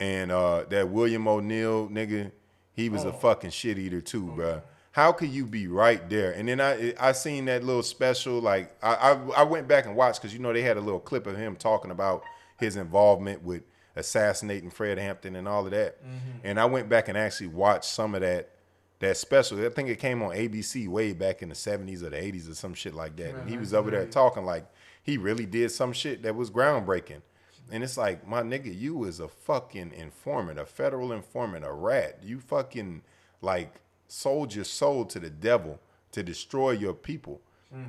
[0.00, 2.32] And uh that William O'Neal nigga,
[2.72, 4.62] he was a fucking shit eater too, bro.
[4.92, 6.32] How could you be right there?
[6.32, 8.40] And then I I seen that little special.
[8.40, 11.00] Like I I, I went back and watched because you know they had a little
[11.00, 12.22] clip of him talking about
[12.58, 13.62] his involvement with
[13.94, 15.98] assassinating Fred Hampton and all of that.
[16.44, 18.50] And I went back and actually watched some of that
[19.00, 19.64] that special.
[19.64, 22.54] I think it came on ABC way back in the seventies or the eighties or
[22.54, 23.34] some shit like that.
[23.34, 24.66] And he was over there talking like
[25.02, 27.22] he really did some shit that was groundbreaking.
[27.70, 32.20] And it's like, my nigga, you is a fucking informant, a federal informant, a rat.
[32.22, 33.02] You fucking
[33.42, 35.80] like sold your soul to the devil
[36.12, 37.40] to destroy your people.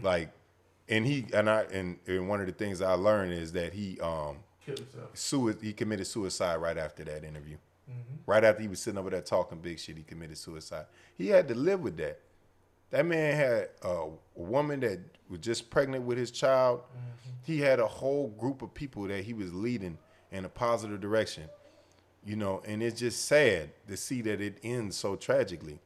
[0.01, 0.31] Like,
[0.89, 3.99] and he and I and, and one of the things I learned is that he
[4.01, 5.09] um Kill himself.
[5.13, 7.55] sui- he committed suicide right after that interview.
[7.89, 8.29] Mm-hmm.
[8.29, 10.85] Right after he was sitting over there talking big shit, he committed suicide.
[11.17, 12.19] He had to live with that.
[12.89, 16.81] That man had a woman that was just pregnant with his child.
[16.81, 17.29] Mm-hmm.
[17.43, 19.97] He had a whole group of people that he was leading
[20.31, 21.43] in a positive direction.
[22.25, 25.79] You know, and it's just sad to see that it ends so tragically.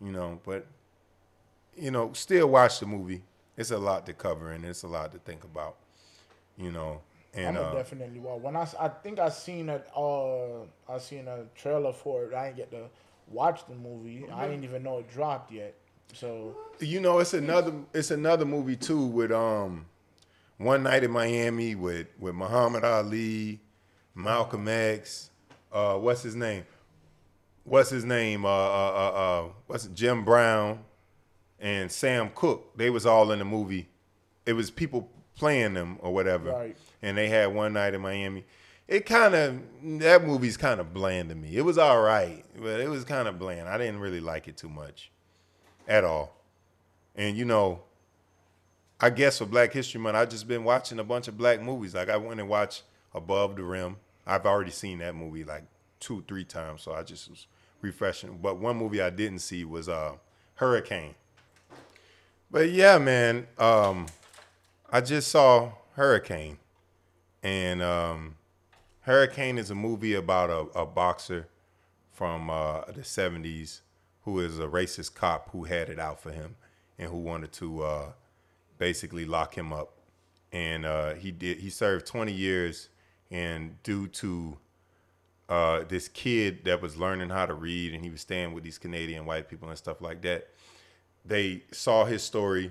[0.00, 0.66] You know, but
[1.76, 3.22] you know, still watch the movie.
[3.56, 5.76] It's a lot to cover and it's a lot to think about.
[6.56, 7.00] You know,
[7.36, 8.40] and I'm uh, definitely watch.
[8.40, 12.34] When I, I think I seen a uh I seen a trailer for it.
[12.34, 12.84] I didn't get to
[13.28, 14.26] watch the movie.
[14.32, 15.74] I didn't even know it dropped yet.
[16.12, 19.86] So You know, it's another it's another movie too with um
[20.58, 23.60] One Night in Miami with with Muhammad Ali,
[24.14, 25.30] Malcolm X,
[25.72, 26.64] uh what's his name?
[27.64, 28.44] What's his name?
[28.44, 28.52] Uh uh
[28.90, 29.94] uh, uh what's it?
[29.94, 30.84] Jim Brown
[31.58, 32.76] and Sam Cooke.
[32.76, 33.88] They was all in the movie.
[34.46, 36.50] It was people playing them or whatever.
[36.50, 36.76] Right.
[37.04, 38.46] And they had One Night in Miami.
[38.88, 39.60] It kind of
[40.00, 41.54] that movie's kind of bland to me.
[41.56, 43.68] It was all right, but it was kind of bland.
[43.68, 45.10] I didn't really like it too much
[45.86, 46.40] at all.
[47.14, 47.82] And you know,
[49.00, 51.94] I guess for Black History Month, I've just been watching a bunch of black movies.
[51.94, 53.96] Like I went and watched Above the Rim.
[54.26, 55.64] I've already seen that movie like
[56.00, 57.46] two, three times, so I just was
[57.82, 58.38] refreshing.
[58.40, 60.14] But one movie I didn't see was uh,
[60.54, 61.14] Hurricane.
[62.50, 64.06] But yeah, man, um,
[64.90, 66.58] I just saw Hurricane,
[67.44, 68.36] and um,
[69.02, 71.46] Hurricane is a movie about a, a boxer
[72.10, 73.80] from uh, the 70s
[74.22, 76.56] who is a racist cop who had it out for him
[76.98, 78.12] and who wanted to uh,
[78.78, 79.92] basically lock him up.
[80.52, 81.58] And uh, he did.
[81.58, 82.88] He served 20 years,
[83.30, 84.56] and due to
[85.48, 88.78] uh, this kid that was learning how to read, and he was staying with these
[88.78, 90.48] Canadian white people and stuff like that.
[91.24, 92.70] They saw his story,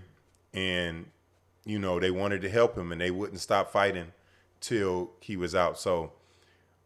[0.54, 1.08] and
[1.66, 4.14] you know they wanted to help him, and they wouldn't stop fighting
[4.64, 5.78] till he was out.
[5.78, 6.14] So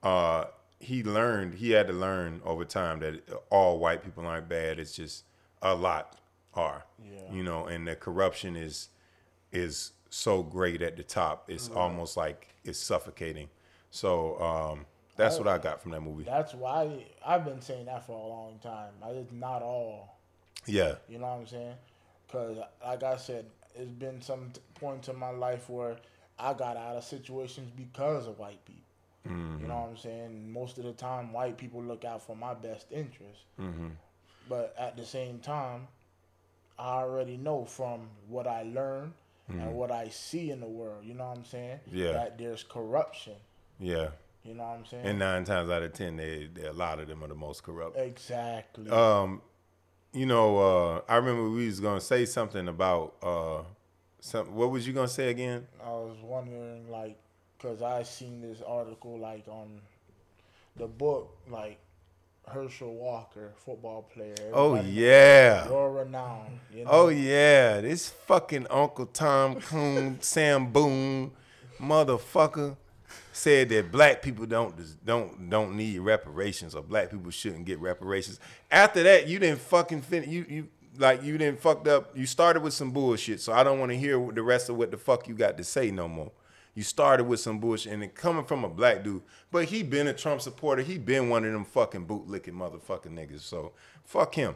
[0.03, 0.45] uh,
[0.79, 4.79] he learned he had to learn over time that all white people aren't bad.
[4.79, 5.23] It's just
[5.61, 6.17] a lot
[6.55, 6.83] are.
[7.01, 7.31] Yeah.
[7.31, 8.89] You know, and the corruption is
[9.53, 11.49] is so great at the top.
[11.49, 13.47] It's almost like it's suffocating.
[13.91, 14.85] So um,
[15.15, 16.23] that's what I got from that movie.
[16.23, 18.91] that's why I've been saying that for a long time.
[19.03, 20.17] I just not all.
[20.65, 20.95] Yeah.
[21.07, 21.75] You know what I'm saying?
[22.25, 25.95] Because, like I said, it's been some t- points in my life where
[26.39, 28.83] I got out of situations because of white people.
[29.27, 29.61] Mm-hmm.
[29.61, 30.51] You know what I'm saying?
[30.51, 33.41] Most of the time, white people look out for my best interest.
[33.59, 33.89] Mm-hmm.
[34.47, 35.87] But at the same time,
[36.79, 39.13] I already know from what I learn
[39.49, 41.79] and what I see in the world, you know what I'm saying?
[41.87, 41.97] Mm-hmm.
[41.97, 42.11] Yeah.
[42.13, 43.35] That there's corruption.
[43.79, 44.09] Yeah.
[44.43, 45.05] You know what I'm saying?
[45.05, 47.63] And nine times out of ten, they, they a lot of them are the most
[47.63, 47.97] corrupt.
[47.97, 48.89] exactly.
[48.89, 49.41] Um,
[50.13, 53.63] you know, uh, I remember we was gonna say something about uh,
[54.19, 54.53] some.
[54.55, 55.67] What was you gonna say again?
[55.83, 57.17] I was wondering, like,
[57.57, 59.81] because I seen this article, like, on
[60.75, 61.79] the book, like,
[62.47, 64.35] Herschel Walker, football player.
[64.53, 65.67] Oh yeah.
[65.67, 66.59] You're renowned.
[66.73, 66.91] You know?
[66.91, 71.31] Oh yeah, this fucking Uncle Tom Coon Sam Boone
[71.79, 72.77] motherfucker
[73.33, 74.75] said that black people don't
[75.05, 78.39] don't don't need reparations or black people shouldn't get reparations.
[78.71, 80.29] After that, you didn't fucking finish.
[80.29, 80.67] you you
[80.97, 82.15] like you didn't fucked up.
[82.17, 84.91] You started with some bullshit, so I don't want to hear the rest of what
[84.91, 86.31] the fuck you got to say no more.
[86.75, 90.07] You started with some bullshit, and it coming from a black dude, but he been
[90.07, 90.83] a Trump supporter.
[90.83, 93.39] He been one of them fucking bootlicking motherfucking niggas.
[93.41, 93.71] So
[94.05, 94.55] fuck him.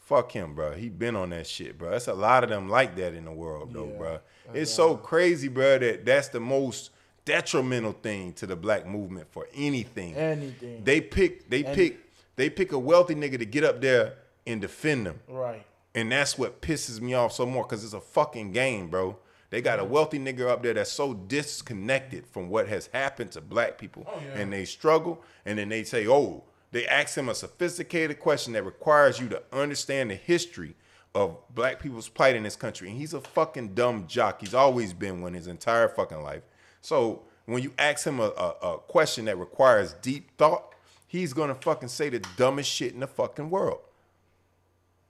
[0.00, 0.72] Fuck him, bro.
[0.72, 1.90] He been on that shit, bro.
[1.90, 3.96] That's a lot of them like that in the world, though, Yeah.
[3.98, 4.18] bro.
[4.52, 6.90] It's so crazy, bro, that that's the most
[7.24, 10.14] detrimental thing to the black movement for anything.
[10.14, 10.82] Anything.
[10.84, 11.98] They pick, they And- pick,
[12.36, 14.14] they pick a wealthy nigga to get up there
[14.46, 15.64] and defend them, right.
[15.94, 19.18] and that's what pisses me off so more because it's a fucking game, bro.
[19.50, 23.40] They got a wealthy nigga up there that's so disconnected from what has happened to
[23.40, 24.40] black people, Oh, yeah.
[24.40, 28.64] and they struggle, and then they say, "Oh, they ask him a sophisticated question that
[28.64, 30.74] requires you to understand the history
[31.14, 34.40] of black people's plight in this country." And he's a fucking dumb jock.
[34.40, 36.42] He's always been one his entire fucking life.
[36.80, 40.74] So when you ask him a, a, a question that requires deep thought,
[41.06, 43.80] he's gonna fucking say the dumbest shit in the fucking world.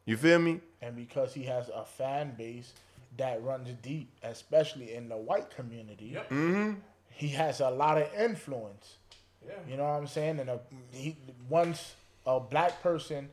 [0.05, 0.61] You feel me?
[0.81, 2.73] and because he has a fan base
[3.17, 6.31] that runs deep, especially in the white community, Yep.
[6.31, 6.73] Mm-hmm.
[7.11, 8.97] he has a lot of influence.
[9.47, 9.53] Yeah.
[9.69, 10.41] You know what I'm saying?
[10.41, 10.61] And a,
[10.93, 11.17] he,
[11.49, 11.95] once
[12.27, 13.29] a black person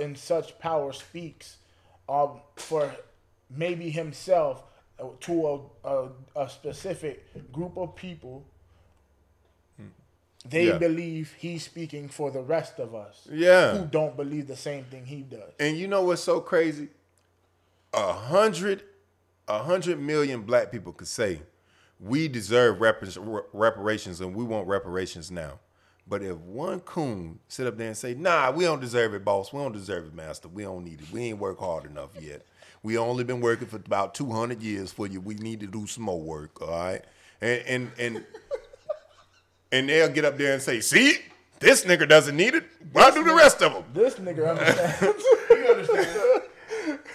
[0.00, 1.58] in such power speaks
[2.08, 2.92] um, for
[3.50, 4.62] maybe himself
[4.98, 5.46] uh, to
[5.84, 8.44] a, a, a specific group of people,
[10.44, 10.78] they Yeah.
[10.78, 13.78] believe he's speaking for the rest of us Yeah.
[13.78, 15.52] who don't believe the same thing he does.
[15.58, 16.88] And you know what's so crazy?
[17.92, 18.82] A hundred,
[19.48, 21.40] a hundred million black people could say,
[22.00, 25.60] we deserve repar- reparations and we want reparations now.
[26.06, 29.52] But if one coon sit up there and say, nah, we don't deserve it, boss.
[29.52, 30.48] We don't deserve it, master.
[30.48, 31.10] We don't need it.
[31.10, 32.42] We ain't work hard enough yet.
[32.82, 35.20] We only been working for about 200 years for you.
[35.22, 37.02] We need to do some more work, all right?
[37.40, 38.24] And, and, and,
[39.74, 41.18] and they'll get up there and say, see,
[41.58, 42.64] this nigga doesn't need it.
[42.92, 43.84] Why do the rest of them?
[43.92, 45.24] This nigga understands.
[45.50, 46.42] You understand?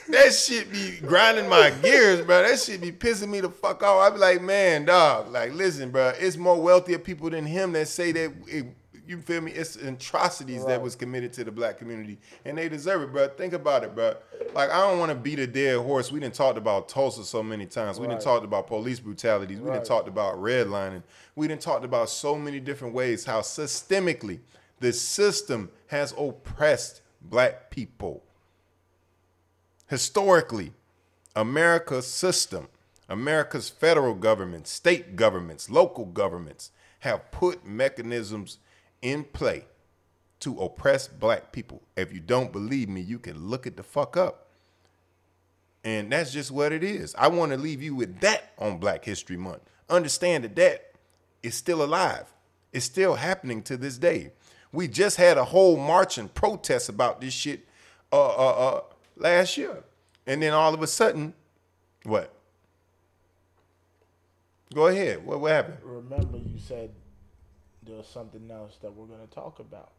[0.10, 2.42] That shit be grinding my gears, bro.
[2.42, 4.02] That shit be pissing me the fuck off.
[4.02, 5.32] I be like, man, dog.
[5.32, 6.14] Like, listen, bro.
[6.18, 8.74] It's more wealthier people than him that say that.
[9.10, 9.52] You feel me?
[9.52, 13.28] It's atrocities that was committed to the black community, and they deserve it, bro.
[13.30, 14.14] Think about it, bro.
[14.54, 16.12] Like, I don't want to beat a dead horse.
[16.12, 18.00] We didn't talked about Tulsa so many times.
[18.00, 18.24] We didn't Right.
[18.24, 19.58] talked about police brutalities.
[19.58, 19.86] We didn't Right.
[19.86, 21.02] talked about redlining.
[21.36, 24.42] We didn't talked about so many different ways how systemically
[24.80, 28.24] the system has oppressed black people
[29.88, 30.72] historically,
[31.36, 32.70] America's system,
[33.10, 36.70] America's federal government, state governments, local governments
[37.00, 38.60] have put mechanisms
[39.02, 39.66] in play
[40.42, 41.82] to oppress black people.
[41.98, 44.48] If you don't believe me, you can look it the fuck up.
[45.84, 47.16] And that's just what it is.
[47.18, 49.62] I want to leave you with that on Black History Month.
[49.90, 50.94] Understand that that
[51.42, 52.26] is still alive.
[52.74, 54.32] It's still happening to this day.
[54.72, 57.68] We just had a whole march and protest about this shit
[58.12, 58.82] uh, uh, uh,
[59.16, 59.84] last year.
[60.28, 61.34] And then all of a sudden,
[62.04, 62.34] what?
[64.74, 65.26] Go ahead.
[65.26, 65.78] What, what happened?
[65.82, 66.92] Remember, you said
[67.90, 69.92] there was something else that we're going to talk about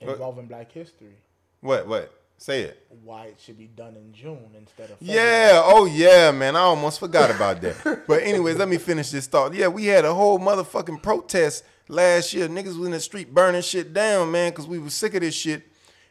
[0.00, 0.12] What?
[0.12, 1.16] involving Black history.
[1.60, 1.86] What?
[1.88, 2.12] What?
[2.36, 2.86] Say it.
[3.04, 5.18] Why it should be done in June instead of February.
[5.18, 6.56] Yeah, oh yeah, man.
[6.56, 8.02] I almost forgot about that.
[8.06, 9.54] but anyways, let me finish this thought.
[9.54, 12.48] Yeah, we had a whole motherfucking protest last year.
[12.48, 15.34] Niggas was in the street burning shit down, man, because we was sick of this
[15.34, 15.62] shit.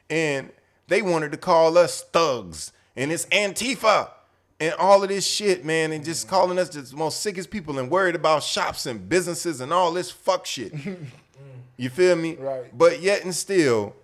[0.10, 0.52] And
[0.88, 2.72] they wanted to call us thugs.
[2.96, 4.10] And it's Antifa.
[4.64, 7.90] And all of this shit, man, and just calling us the most sickest people and
[7.90, 10.74] worried about shops and businesses and all this fuck shit.
[11.36, 11.56] Mm.
[11.78, 12.36] You feel me?
[12.36, 12.78] Right.
[12.78, 13.96] But yet and still,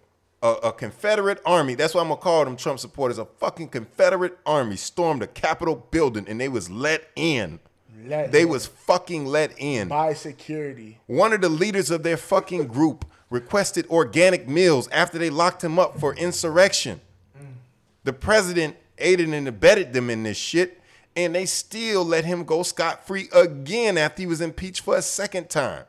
[0.42, 4.38] a, a Confederate army, that's why I'm gonna call them Trump supporters, a fucking Confederate
[4.48, 7.60] army stormed a Capitol building and they was let in.
[8.08, 9.88] Let They was fucking let in.
[9.90, 10.98] by security.
[11.06, 15.78] One of the leaders of their fucking group requested organic meals after they locked him
[15.78, 17.00] up for insurrection.
[17.40, 17.46] Mm.
[18.06, 20.82] The president aided and abetted them in this shit,
[21.16, 25.02] and they still let him go scot free again after he was impeached for a
[25.02, 25.86] second time.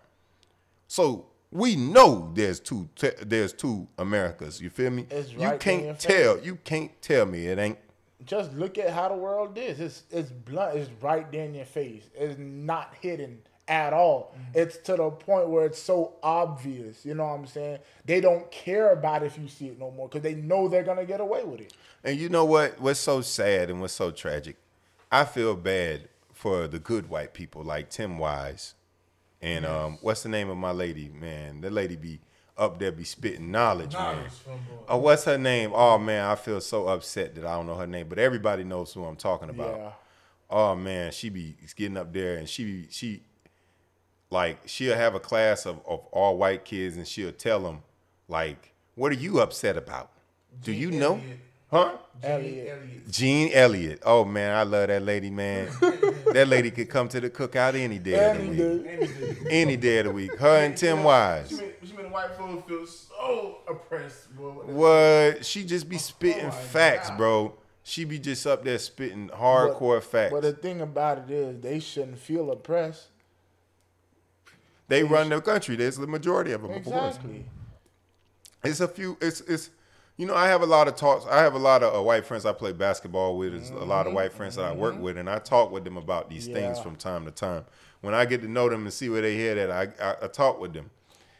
[0.88, 4.60] So we know there's two te- there's two Americas.
[4.60, 5.06] You feel me?
[5.10, 6.38] It's you right in can't tell.
[6.40, 7.78] You can't tell me it ain't.
[8.24, 9.80] Just look at how the world is.
[9.80, 10.76] It's it's blunt.
[10.76, 12.04] It's right there in your face.
[12.14, 14.34] It's not hidden at all.
[14.52, 17.06] It's to the point where it's so obvious.
[17.06, 17.78] You know what I'm saying?
[18.04, 21.06] They don't care about if you see it no more because they know they're gonna
[21.06, 21.72] get away with it.
[22.02, 22.80] And you know what?
[22.80, 24.56] What's so sad and what's so tragic?
[25.10, 28.74] I feel bad for the good white people like Tim Wise,
[29.40, 31.08] and um, what's the name of my lady?
[31.08, 32.20] Man, the lady be
[32.58, 34.16] up there be spitting knowledge, man.
[34.16, 34.52] Knowledge boy.
[34.88, 35.70] Oh, what's her name?
[35.74, 38.92] Oh man, I feel so upset that I don't know her name, but everybody knows
[38.92, 39.76] who I'm talking about.
[39.76, 39.92] Yeah.
[40.50, 43.22] Oh man, she be getting up there and she she
[44.30, 47.82] like she'll have a class of, of all white kids and she'll tell them
[48.28, 50.10] like, what are you upset about?
[50.62, 51.14] Do you know?
[51.14, 51.38] Elliott.
[51.70, 51.92] Huh?
[52.20, 52.68] Gene Elliott.
[52.68, 53.10] Elliott.
[53.10, 54.02] Jean Elliott.
[54.04, 55.68] Oh man, I love that lady, man.
[56.32, 58.58] that lady could come to the cookout any day of the week.
[58.58, 59.36] day.
[59.50, 60.36] Any day of the week.
[60.36, 61.52] Her and Tim She Wise.
[61.52, 64.50] made, she made white folks feel so oppressed, bro.
[64.50, 65.44] What?
[65.44, 67.18] She just be oh spitting my facts, God.
[67.18, 67.54] bro.
[67.84, 70.32] She be just up there spitting hardcore facts.
[70.32, 73.06] But the thing about it is, they shouldn't feel oppressed.
[74.90, 75.76] They run the country.
[75.76, 76.72] There's the majority of them.
[76.72, 77.16] Of course.
[77.16, 77.46] Exactly.
[78.64, 79.16] It's a few.
[79.20, 79.70] It's it's.
[80.16, 81.24] You know, I have a lot of talks.
[81.24, 83.52] I have a lot of uh, white friends I play basketball with.
[83.52, 85.96] There's a lot of white friends that I work with, and I talk with them
[85.96, 87.64] about these things from time to time.
[88.02, 90.26] When I get to know them and see where they head at, I, I, I
[90.26, 90.90] talk with them.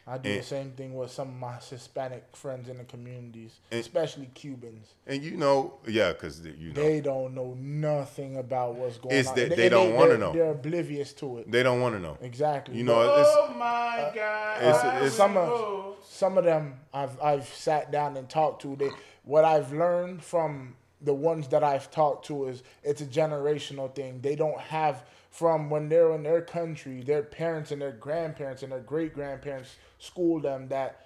[0.07, 3.59] I do And- the same thing with some of my Hispanic friends in the communities,
[3.69, 4.95] And- especially Cubans.
[5.05, 9.29] And you know, yeah, because you know They don't know nothing about what's going It's
[9.29, 9.35] on.
[9.35, 10.33] that And they don't wanna know.
[10.33, 11.51] They're oblivious to it.
[11.51, 12.17] they don't want to know.
[12.21, 12.77] Exactly.
[12.77, 14.57] You know, But it's Oh my uh, God.
[14.63, 15.95] it's- it's- some of- oh.
[16.03, 18.75] some of them I've I've sat down and talked to.
[18.75, 18.89] They
[19.23, 24.21] what I've learned from the ones that I've talked to is it's a generational thing.
[24.21, 28.71] They don't have from when they're in their country, their parents and their grandparents and
[28.71, 31.05] their great grandparents schooled them that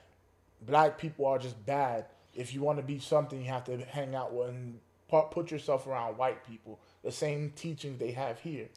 [0.62, 2.06] black people are just bad.
[2.34, 4.80] If you want to be something, you have to hang out with and
[5.10, 6.80] put yourself around white people.
[7.04, 8.70] The same teachings they have here.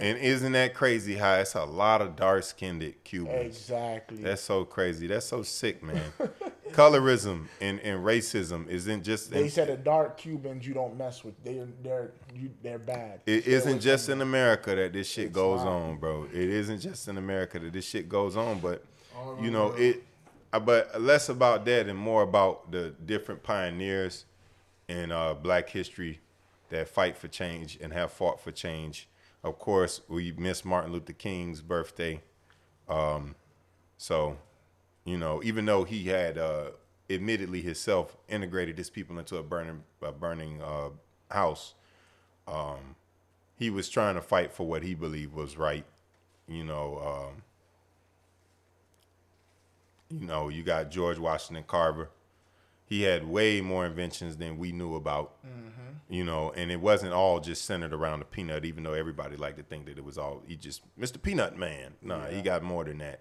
[0.00, 3.44] And isn't that crazy how it's a lot of dark skinned Cubans?
[3.44, 4.18] Exactly.
[4.18, 5.06] That's so crazy.
[5.06, 6.12] That's so sick, man.
[6.70, 11.22] Colorism and, and racism isn't just they in, said the dark Cubans you don't mess
[11.22, 11.34] with.
[11.44, 13.20] They they're you, they're bad.
[13.26, 14.22] it isn't just in.
[14.22, 15.72] America that this shit goes not.
[15.72, 16.26] on, bro.
[16.32, 18.82] It isn't just in America that this shit goes on, but
[19.40, 20.04] you know it.
[20.52, 24.26] uh, But less about that and more about the different pioneers
[24.88, 26.20] in uh, Black history
[26.70, 29.08] that fight for change and have fought for change.
[29.44, 32.20] Of course, we miss Martin Luther King's birthday.
[32.88, 33.34] Um,
[33.98, 34.38] so,
[35.04, 36.70] you know, even though he had uh,
[37.10, 40.90] admittedly himself integrated his people into a burning, a burning uh,
[41.30, 41.74] house,
[42.46, 42.96] um,
[43.56, 45.84] he was trying to fight for what he believed was right.
[46.48, 46.98] You know,
[47.30, 47.42] um,
[50.20, 52.10] you know, you got George Washington Carver.
[52.84, 55.36] He had way more inventions than we knew about.
[56.08, 59.56] You know, and it wasn't all just centered around the peanut, even though everybody liked
[59.56, 61.20] to think that it was all he just Mr.
[61.20, 61.94] Peanut Man.
[62.02, 63.20] Nah, he got more than that.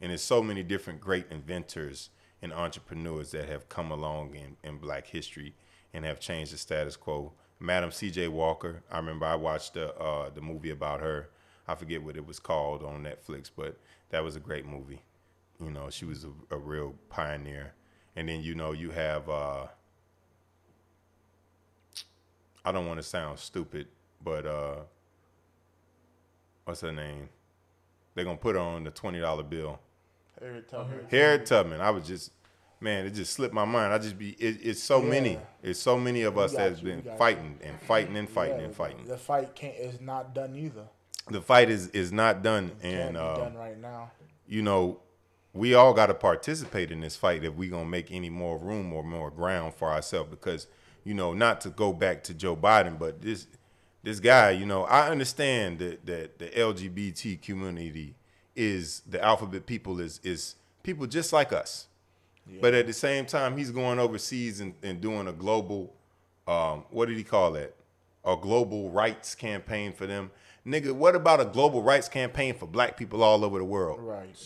[0.00, 2.10] And there's so many different great inventors
[2.42, 5.54] and entrepreneurs that have come along in, in black history
[5.92, 7.32] and have changed the status quo.
[7.60, 8.28] Madam C.J.
[8.28, 11.28] Walker, I remember I watched the uh, the movie about her.
[11.68, 13.78] I forget what it was called on Netflix, but
[14.10, 15.02] that was a great movie.
[15.60, 17.74] You know, she was a, a real pioneer.
[18.16, 19.66] And then you know you have uh,
[22.64, 23.88] I don't want to sound stupid,
[24.22, 24.76] but uh,
[26.64, 27.28] what's her name?
[28.14, 29.80] They're gonna put her on the twenty dollar bill.
[30.40, 31.06] Harriet Tubman.
[31.10, 31.80] Harriet Tubman.
[31.80, 32.32] I was just,
[32.80, 33.92] man, it just slipped my mind.
[33.92, 36.80] I just be, it, it's so many, it's so many of us got that has
[36.82, 37.18] you, been got you.
[37.18, 39.04] fighting and fighting and fighting Yeah, and fighting.
[39.06, 40.84] The fight can't is not done either.
[41.30, 44.10] The fight is is not done, Can't and be uh, done right now.
[44.46, 45.00] you know,
[45.54, 48.92] we all got to participate in this fight if we gonna make any more room
[48.92, 50.28] or more ground for ourselves.
[50.30, 50.66] Because
[51.04, 53.46] you know, not to go back to Joe Biden, but this
[54.02, 58.14] this guy, you know, I understand that that the LGBT community
[58.56, 61.86] is the alphabet people is is people just like us.
[62.60, 65.94] But at the same time, he's going overseas and, and doing a global,
[66.46, 67.74] um, what did he call that?
[68.24, 70.30] A global rights campaign for them.
[70.66, 74.00] Nigga, what about a global rights campaign for black people all over the world?
[74.00, 74.36] Right.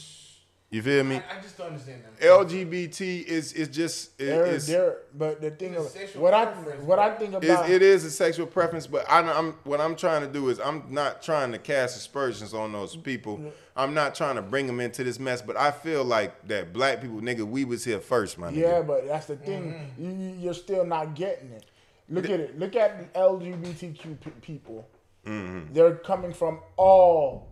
[0.71, 1.17] You feel me?
[1.17, 2.13] I, I just don't understand them.
[2.21, 6.45] LGBT is is just it, They're, it's, they're, but the thing It's of what I
[6.45, 9.97] what I think it's- about it is a sexual preference, but I, I'm what I'm
[9.97, 13.41] trying to do is I'm not trying to cast aspersions on those people.
[13.77, 17.01] I'm not trying to bring them into this mess, but I feel like that black
[17.01, 18.57] people, nigga, we was here first, my nigga.
[18.57, 19.73] yeah, but that's the thing.
[19.73, 20.05] Mm-hmm.
[20.05, 21.65] You, you- you're still not getting it.
[22.11, 22.59] Look at it.
[22.59, 24.87] Look at the LGBTQ p- people.
[25.27, 25.73] Mm-hmm.
[25.73, 27.49] They're coming from all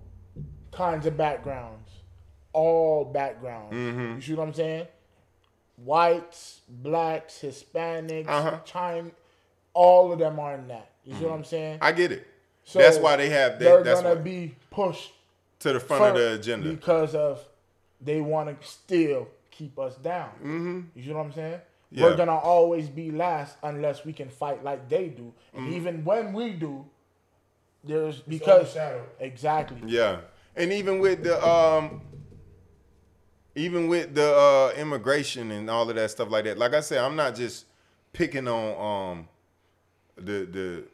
[0.72, 1.90] kinds of backgrounds,
[2.56, 3.74] all backgrounds.
[3.76, 4.14] Mm-hmm.
[4.16, 4.86] You see what I'm saying?
[5.76, 8.58] Whites, blacks, Hispanics, Uh-huh.
[8.64, 9.10] China,
[9.74, 10.90] all of them are in that.
[11.04, 11.78] You see what I'm saying?
[11.82, 12.26] I get it.
[12.64, 13.84] So that's why they have they're that.
[13.84, 15.12] That's gonna why, be pushed
[15.60, 16.68] to the front of the agenda.
[16.70, 17.44] because of
[18.00, 20.30] they want to still keep us down.
[20.42, 20.80] Mm-hmm.
[20.94, 21.60] You see what I'm saying?
[21.92, 22.04] Yeah.
[22.04, 25.76] We're gonna always be last unless we can fight like they do, and Mm-hmm.
[25.76, 26.84] even when we do,
[27.84, 29.06] there's because overshadowed.
[29.20, 29.78] exactly.
[29.86, 30.20] Yeah,
[30.56, 32.00] and even with the um,
[33.56, 36.58] even with the uh, immigration and all of that stuff like that.
[36.58, 37.64] Like I said, I'm not just
[38.12, 39.28] picking on um,
[40.16, 40.84] the the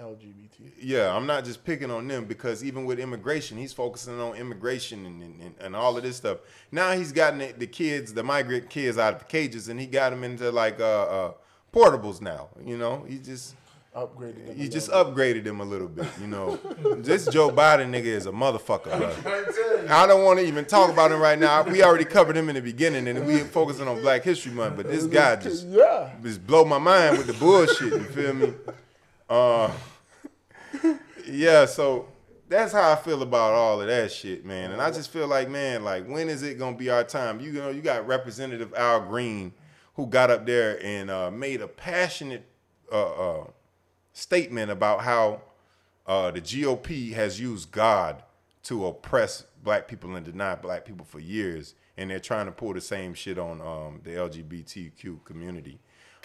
[0.00, 0.72] LGBT.
[0.80, 5.04] yeah, I'm not just picking on them because even with immigration, he's focusing on immigration
[5.04, 6.38] and, and, and all of this stuff.
[6.72, 9.86] Now he's gotten the, the kids, the migrant kids, out of the cages, and he
[9.86, 11.32] got them into like uh, uh,
[11.72, 12.48] portables now.
[12.64, 13.56] You know, he just
[13.94, 14.46] Upgraded.
[14.46, 16.06] them he a just little upgraded them a little bit.
[16.20, 16.56] You know,
[16.98, 18.84] this Joe Biden nigga is a motherfucker.
[18.84, 19.08] Bro.
[19.32, 19.88] I tell you.
[19.88, 21.64] I don't want to even talk about him right now.
[21.64, 24.76] We already covered him in the beginning, and we focusing on Black History Month.
[24.76, 26.10] But this guy just yeah.
[26.22, 27.92] just blow my mind with the bullshit.
[27.92, 28.52] You feel me?
[29.28, 29.72] Uh,
[31.26, 31.66] yeah.
[31.66, 32.06] So
[32.48, 34.70] that's how I feel about all of that shit, man.
[34.70, 37.40] And I just feel like, man, like when is it gonna be our time?
[37.40, 39.52] You know, you got Representative Al Green
[39.94, 42.46] who got up there and uh, made a passionate
[42.92, 43.44] uh, uh,
[44.20, 45.40] statement about how
[46.06, 48.22] uh, the GOP has used God
[48.64, 52.74] to oppress black people and deny black people for years, and they're trying to pull
[52.74, 55.78] the same shit on um, the LGBTQ community.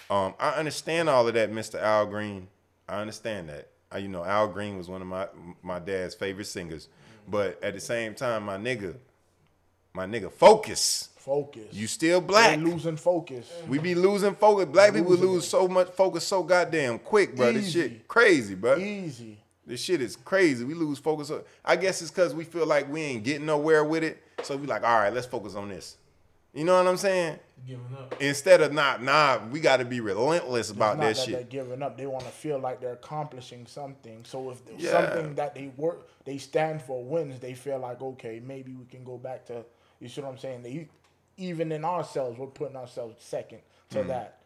[0.09, 1.81] Um, I understand all of that, Mr.
[1.81, 2.47] Al Green.
[2.87, 3.69] I understand that.
[3.91, 5.27] I, you know, Al Green was one of my
[5.63, 6.89] my dad's favorite singers,
[7.27, 8.95] but at the same time, my nigga,
[9.95, 11.09] My nigga, focus.
[11.15, 11.67] Focus.
[11.71, 12.59] You still black.
[12.59, 13.49] losing focus.
[13.67, 14.65] We be losing focus.
[14.65, 15.47] Black people lose it.
[15.47, 17.53] so much focus so goddamn quick, bro.
[17.53, 18.77] This shit crazy, bro.
[18.77, 19.37] Easy.
[19.65, 20.65] This shit is crazy.
[20.65, 21.31] We lose focus.
[21.63, 24.21] I guess it's because we feel like we ain't getting nowhere with it.
[24.43, 25.97] So we like, all right, let's focus on this.
[26.53, 27.39] You know what I'm saying?
[27.65, 28.15] Giving up.
[28.21, 31.33] Instead of not, nah, we got to be relentless about It's not that that shit.
[31.33, 31.97] they're giving up.
[31.97, 34.23] They want to feel like they're accomplishing something.
[34.23, 34.91] So if Yeah.
[34.91, 37.39] something that they work, they stand for wins.
[37.39, 39.65] They feel like okay, maybe we can go back to.
[39.99, 40.63] You see what I'm saying?
[40.63, 40.87] They
[41.37, 43.59] even in ourselves, we're putting ourselves second
[43.91, 44.07] to Mm-hmm.
[44.09, 44.39] that.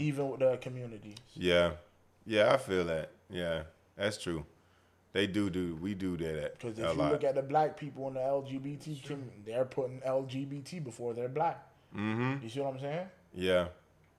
[0.00, 1.14] Even with the communities.
[1.34, 1.72] Yeah,
[2.26, 3.10] yeah, I feel that.
[3.30, 3.62] Yeah,
[3.96, 4.44] that's true.
[5.12, 5.76] They do do.
[5.80, 7.12] We do that Because if you lot.
[7.12, 11.64] look at the black people in the LGBT community, they're putting LGBT before they're black.
[11.96, 12.42] Mm-hmm.
[12.42, 13.06] You see what I'm saying?
[13.34, 13.66] Yeah.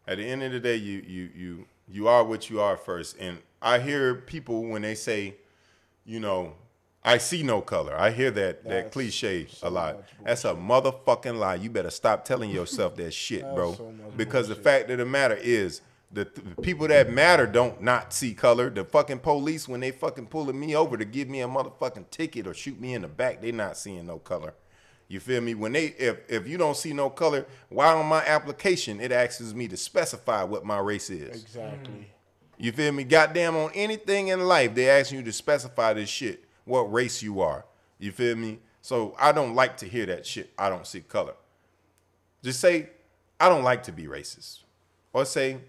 [0.08, 3.18] At the end of the day, you you you you are what you are first.
[3.20, 5.36] And I hear people when they say,
[6.06, 6.54] you know,
[7.06, 7.96] I see no color.
[7.98, 10.04] I hear that that That's cliche so a lot.
[10.24, 11.56] That's a motherfucking lie.
[11.56, 13.74] You better stop telling yourself that shit, That's bro.
[13.74, 15.82] so because the fact of the matter is
[16.12, 18.70] the, the people that matter don't not see color.
[18.70, 22.48] The fucking police when they fucking pulling me over to give me a motherfucking ticket
[22.48, 24.54] or shoot me in the back, they not seeing no color.
[25.10, 25.54] You feel me?
[25.56, 29.54] When they if if you don't see no color, why on my application it asks
[29.54, 31.44] me to specify what my race is.
[31.44, 32.10] Exactly.
[32.58, 33.04] You feel me?
[33.04, 37.42] Goddamn on anything in life, they ask you to specify this shit, what race you
[37.42, 37.66] are.
[38.00, 38.60] You feel me?
[38.82, 40.52] So I don't like to hear that shit.
[40.58, 41.36] I don't see color.
[42.44, 42.90] Just say,
[43.40, 44.60] I don't like to be racist.
[45.14, 45.60] Or say,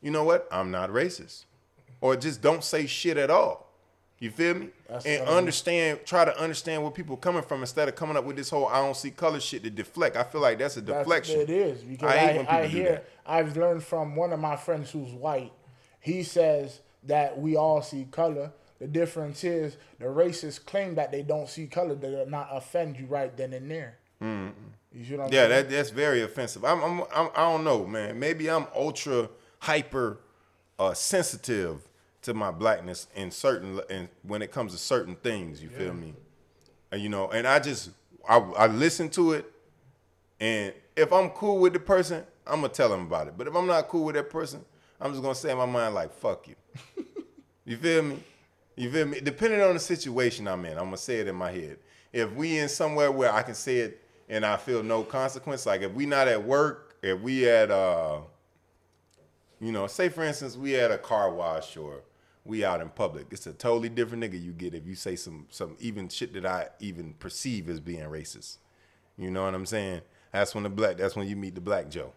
[0.00, 0.46] you know what?
[0.52, 1.44] I'm not racist.
[2.00, 3.70] Or just don't say shit at all.
[4.20, 4.68] You feel me?
[4.86, 5.34] That's and I mean.
[5.34, 8.66] understand, try to understand where people coming from instead of coming up with this whole
[8.66, 10.14] I don't see color shit to deflect.
[10.14, 11.38] I feel like that's a deflection.
[11.38, 13.08] what it is because I hate I, when I, people do hear that.
[13.24, 15.52] I've learned from one of my friends who's white.
[16.00, 18.52] He says that we all see color.
[18.80, 21.94] The difference is the racists claim that they don't see color.
[21.94, 23.98] They will not offend you right then and there.
[24.92, 25.32] You see what I'm.
[25.32, 25.50] Yeah, saying?
[25.50, 26.64] that that's very offensive.
[26.64, 28.18] I'm, I'm, I'm I don't know, man.
[28.18, 29.28] Maybe I'm ultra
[29.60, 30.18] hyper
[30.78, 31.86] uh, sensitive
[32.22, 35.62] to my blackness in certain and when it comes to certain things.
[35.62, 36.14] You feel me?
[36.90, 37.90] And you know, and I just
[38.28, 39.50] I I listen to it,
[40.40, 43.34] and if I'm cool with the person, I'm gonna tell them about it.
[43.38, 44.64] But if I'm not cool with that person,
[45.00, 46.56] I'm just gonna say in my mind like "fuck you."
[47.64, 48.18] you feel me?
[48.80, 49.20] You feel me?
[49.20, 51.76] Depending on the situation I'm in, I'm gonna say it in my head.
[52.14, 55.82] If we in somewhere where I can say it and I feel no consequence, like
[55.82, 58.20] if we not at work, if we at uh,
[59.60, 62.04] you know, say for instance we at a car wash or
[62.46, 65.46] we out in public, it's a totally different nigga you get if you say some
[65.50, 68.56] some even shit that I even perceive as being racist.
[69.18, 70.00] You know what I'm saying?
[70.32, 70.96] That's when the black.
[70.96, 72.14] That's when you meet the black Joe.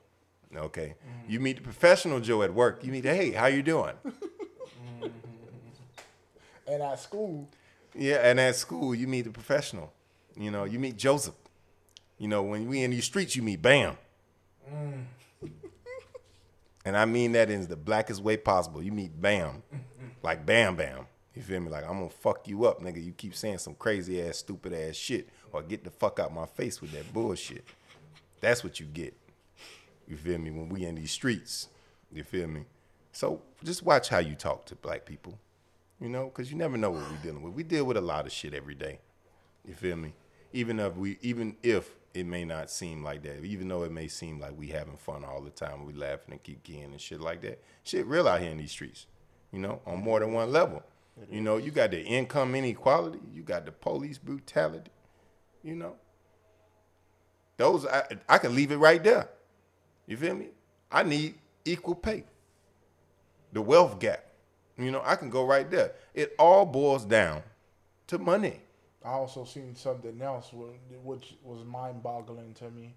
[0.56, 0.96] Okay.
[1.28, 2.86] You meet the professional Joe at work.
[2.86, 3.96] You meet, hey, how you doing?
[6.68, 7.50] and at school,
[7.96, 9.92] Yeah, and at school you meet the professional.
[10.36, 11.36] You know, you meet Joseph.
[12.18, 13.98] You know, when we in these streets, you meet Bam.
[14.72, 15.04] Mm.
[16.86, 18.82] and I mean that in the blackest way possible.
[18.82, 19.62] You meet Bam,
[20.22, 21.06] like Bam Bam.
[21.36, 21.70] You feel me?
[21.70, 23.04] Like I'm gonna fuck you up, nigga.
[23.04, 26.46] You keep saying some crazy ass, stupid ass shit, or get the fuck out my
[26.46, 27.66] face with that bullshit.
[28.40, 29.16] That's what you get.
[30.08, 30.52] You feel me?
[30.52, 31.70] When we in these streets,
[32.12, 32.66] you feel me?
[33.12, 35.38] So just watch how you talk to black people.
[36.04, 37.54] You know, because you never know what we're dealing with.
[37.54, 39.00] We deal with a lot of shit every day.
[39.66, 40.14] You feel me?
[40.52, 44.10] Even if we, even if it may not seem like that, even though it may
[44.10, 47.22] seem like we having fun all the time, we laughing and keep kicking and shit
[47.22, 47.64] like that.
[47.86, 49.06] Shit real out here in these streets.
[49.54, 50.84] You know, on more than one level.
[51.32, 54.92] You know, you got the income inequality, you got the police brutality.
[55.64, 55.96] You know,
[57.56, 59.30] those I, I can leave it right there.
[60.06, 60.48] You feel me?
[60.92, 62.26] I need equal pay.
[63.54, 64.26] The wealth gap.
[64.78, 65.94] You know, I can go right there.
[66.14, 67.44] It all boils down
[68.08, 68.60] to money.
[69.06, 70.52] I also seen something else
[71.04, 72.96] which was mind-boggling to me.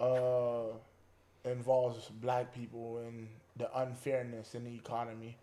[0.00, 0.74] Uh,
[1.44, 5.36] involves black people and the unfairness in the economy.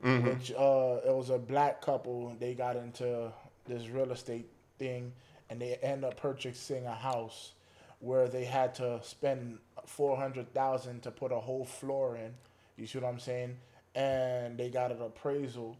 [0.00, 2.36] Which uh, it was a black couple.
[2.38, 3.32] They got into
[3.66, 5.12] this real estate thing,
[5.48, 7.52] and they end up purchasing a house
[8.00, 12.34] where they had to spend four hundred thousand to put a whole floor in.
[12.76, 13.56] You see what I'm saying?
[13.94, 15.76] And they got an appraisal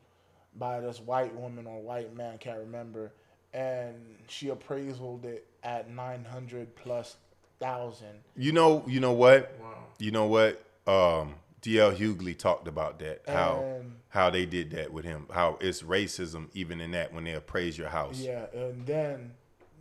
[0.57, 3.13] by this white woman or white man, can't remember,
[3.53, 3.95] and
[4.29, 7.17] she appraised it at nine hundred plus
[7.59, 8.21] thousand.
[8.37, 9.53] You know, you know what?
[9.61, 9.75] Wow.
[9.99, 10.63] You know what?
[10.87, 13.23] Um, DL Hughley talked about that.
[13.27, 15.27] How And- how they did that with him.
[15.33, 18.21] How it's racism even in that when they appraise your house.
[18.21, 19.33] Yeah, and then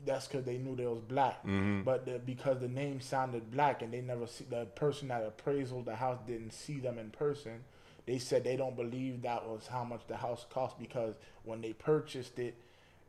[0.05, 1.39] that's because they knew they was black.
[1.43, 1.84] Mm-hmm.
[1.84, 5.84] But the, because the name sounded black and they never see the person that appraisal
[5.84, 7.63] the house didn't see them in person,
[8.05, 11.73] they said they don't believe that was how much the house cost because when they
[11.73, 12.55] purchased it,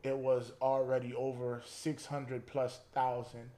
[0.03, 3.49] it was already over six hundred plus thousand,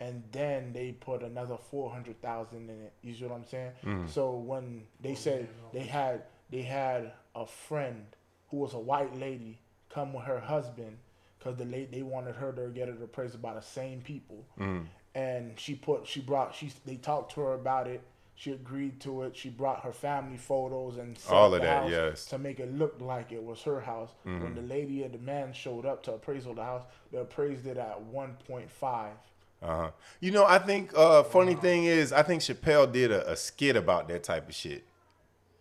[0.00, 2.92] and then they put another four hundred thousand in it.
[3.02, 3.72] You see what I'm saying?
[3.84, 4.08] Mm.
[4.10, 8.04] So when they said they had they had a friend
[8.50, 10.98] who was a white lady come with her husband
[11.38, 14.86] because the lady they wanted her to get it appraised by the same people, Mm.
[15.14, 18.02] and she put she brought she they talked to her about it.
[18.36, 19.36] She agreed to it.
[19.36, 22.24] She brought her family photos and All of that, yes.
[22.24, 22.36] Mm-hmm.
[22.36, 24.10] to make it look like it was her house.
[24.24, 26.82] When the lady and the man showed up to appraisal the house,
[27.12, 29.14] they appraised it at one point five.
[29.62, 29.90] Uh-huh.
[30.20, 33.76] You know, I think uh funny thing is I think Chappelle did a, a skit
[33.76, 34.84] about that type of shit.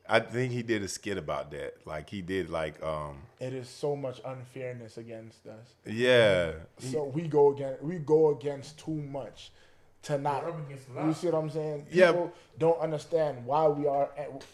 [0.09, 1.76] I think he did a skit about that.
[1.86, 5.76] Like he did like um It is so much unfairness against us.
[5.86, 6.53] yeah.
[6.80, 9.51] So we go against we go against too much
[10.04, 10.45] to not.
[10.45, 11.08] We're against a.
[11.08, 11.88] You see what I'm saying?
[11.91, 12.12] Yeah.
[12.12, 14.10] People don't understand why we are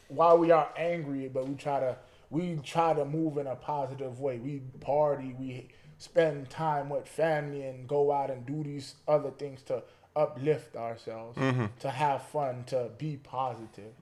[0.08, 1.97] why we are angry, but we try to
[2.30, 4.38] we try to move in a positive way.
[4.38, 9.62] We party, we spend time with family, and go out and do these other things
[9.64, 9.84] to
[10.16, 11.66] uplift ourselves, Mm-hmm.
[11.80, 13.93] to have fun, to be positive.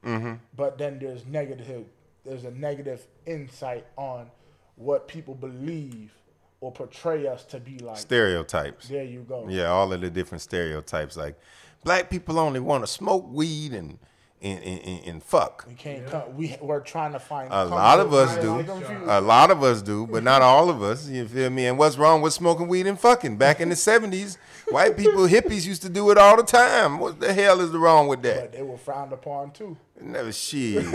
[0.55, 1.85] But then there's negative.
[2.25, 4.29] There's a negative insight on
[4.75, 6.11] what people believe
[6.59, 7.97] or portray us to be like.
[7.97, 8.87] Stereotypes.
[8.87, 9.47] There you go.
[9.47, 11.17] Yeah, all of the different stereotypes.
[11.17, 11.39] Like
[11.83, 13.99] black people only want to smoke weed and
[14.39, 15.65] and, and, and, fuck.
[15.67, 16.37] We can't come.
[16.37, 17.51] We we're trying to find.
[17.51, 18.59] A lot of us do.
[19.07, 21.09] A lot of us do, but not all of us.
[21.09, 21.65] You feel me?
[21.65, 23.37] And what's wrong with smoking weed and fucking?
[23.37, 24.37] Back in the seventies,
[24.69, 26.99] white people, hippies used to do it all the time.
[26.99, 28.41] What the hell is wrong with that?
[28.41, 29.75] But they were frowned upon too.
[29.99, 30.85] Never shit.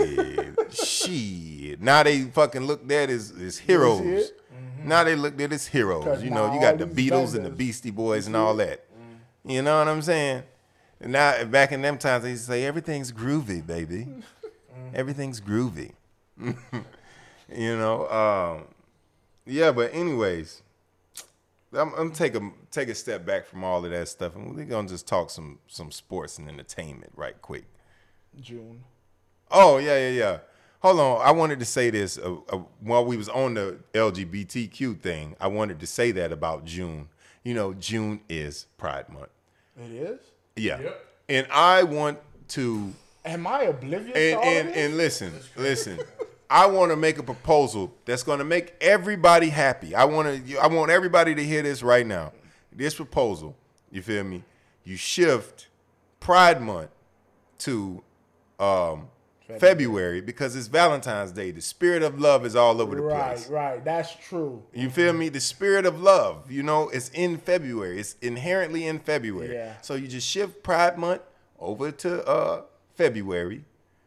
[0.71, 1.81] shit.
[1.81, 4.31] Now they fucking looked at as, as heroes.
[4.83, 6.23] Now they looked at as heroes.
[6.23, 8.85] You know, you got the Beatles and the Beastie Boys and all that.
[9.45, 10.43] You know what I'm saying?
[11.01, 14.07] And now back in them times they used to say everything's groovy, baby.
[14.93, 15.91] Everything's groovy.
[16.37, 18.65] you know, um,
[19.45, 20.61] yeah, but anyways,
[21.73, 24.65] I'm, I'm take a take a step back from all of that stuff, and we're
[24.65, 27.65] gonna just talk some some sports and entertainment right quick.
[28.39, 28.83] June.
[29.51, 30.37] Oh yeah, yeah, yeah.
[30.83, 34.99] Hold on, I wanted to say this uh, uh, while we was on the LGBTQ
[34.99, 35.35] thing.
[35.39, 37.07] I wanted to say that about June.
[37.43, 39.29] You know, June is Pride Month.
[39.77, 40.19] It is.
[40.57, 41.05] Yeah, Yep.
[41.29, 42.19] and I want
[42.49, 42.93] to
[43.25, 44.77] Am I oblivious and to all and, this?
[44.77, 45.99] and listen, listen.
[46.49, 49.95] I want to make a proposal that's going to make everybody happy.
[49.95, 50.57] I want to.
[50.57, 52.33] I want everybody to hear this right now.
[52.73, 53.55] This proposal,
[53.89, 54.43] you feel me?
[54.83, 55.69] You shift
[56.19, 56.89] Pride Month
[57.59, 58.03] to
[58.59, 59.07] um,
[59.59, 61.51] February because it's Valentine's Day.
[61.51, 63.49] The spirit of love is all over the right, place.
[63.49, 63.73] right.
[63.73, 63.83] Right.
[63.85, 64.63] That's true.
[64.73, 65.29] You feel me?
[65.29, 67.99] The spirit of love, you know, it's in February.
[67.99, 69.53] It's inherently in February.
[69.53, 69.73] Yeah.
[69.81, 71.21] So you just shift Pride Month
[71.59, 72.61] over to uh,
[72.95, 73.65] February.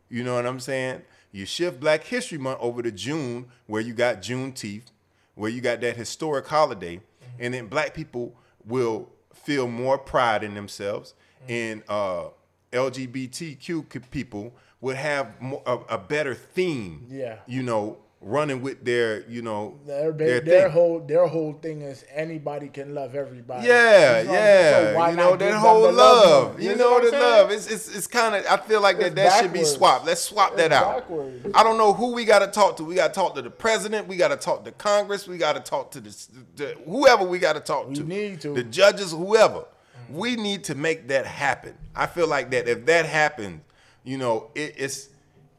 [0.08, 1.02] You know what I'm saying?
[1.32, 4.86] You shift Black History Month over to June, where you got Juneteenth,
[5.34, 7.00] where you got that historic holiday,
[7.38, 8.34] and then Black people
[8.64, 11.14] will feel more pride in themselves,
[11.48, 12.28] and uh,
[12.72, 17.06] LGBTQ people would have more, a, a better theme.
[17.08, 17.38] Yeah.
[17.46, 22.04] You know, running with their, you know, Their, their their, whole their whole thing is
[22.12, 23.66] anybody can love everybody.
[23.66, 24.70] Yeah, You know yeah.
[24.92, 26.52] So why you know that whole love.
[26.52, 26.60] more?
[26.60, 27.50] You see know what the love.
[27.52, 28.44] It's it's it's kind of.
[28.46, 30.06] I feel like that It's that should be swapped.
[30.06, 30.94] Let's swap It's that out.
[30.96, 31.46] backwards.
[31.54, 32.84] I don't know who we got to talk to.
[32.84, 34.08] We got to talk to the president.
[34.08, 35.28] We got to talk to Congress.
[35.28, 38.02] We got to talk to the, the whoever we got to talk We to.
[38.04, 38.54] need to.
[38.54, 39.64] the judges, whoever.
[40.08, 41.74] We need to make that happen.
[41.94, 43.60] I feel like that if that happens,
[44.06, 45.10] you know, it, it's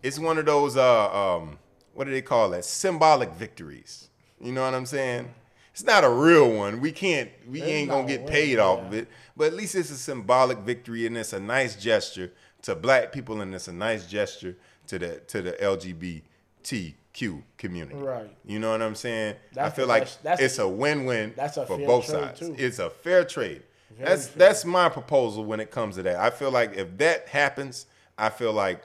[0.01, 1.59] it's one of those uh um
[1.93, 4.09] what do they call that symbolic victories.
[4.41, 5.29] You know what I'm saying?
[5.73, 6.79] It's not a real one.
[6.81, 7.29] We can't.
[7.47, 9.07] We It's ain't gonna get win, paid off of it.
[9.35, 12.31] But at least it's a symbolic victory, and it's a nice gesture
[12.63, 14.55] to black people, and it's a nice gesture
[14.87, 17.95] to the to the LGBTQ community.
[17.99, 18.29] Right.
[18.45, 19.35] You know what I'm saying?
[19.53, 22.39] That's I feel like that's- it's a win-win that's a for fair both trade, sides.
[22.39, 22.55] too.
[22.57, 23.63] It's a fair trade.
[23.91, 24.37] Very that's fair.
[24.39, 26.17] that's my proposal when it comes to that.
[26.17, 27.85] I feel like if that happens,
[28.17, 28.81] I feel like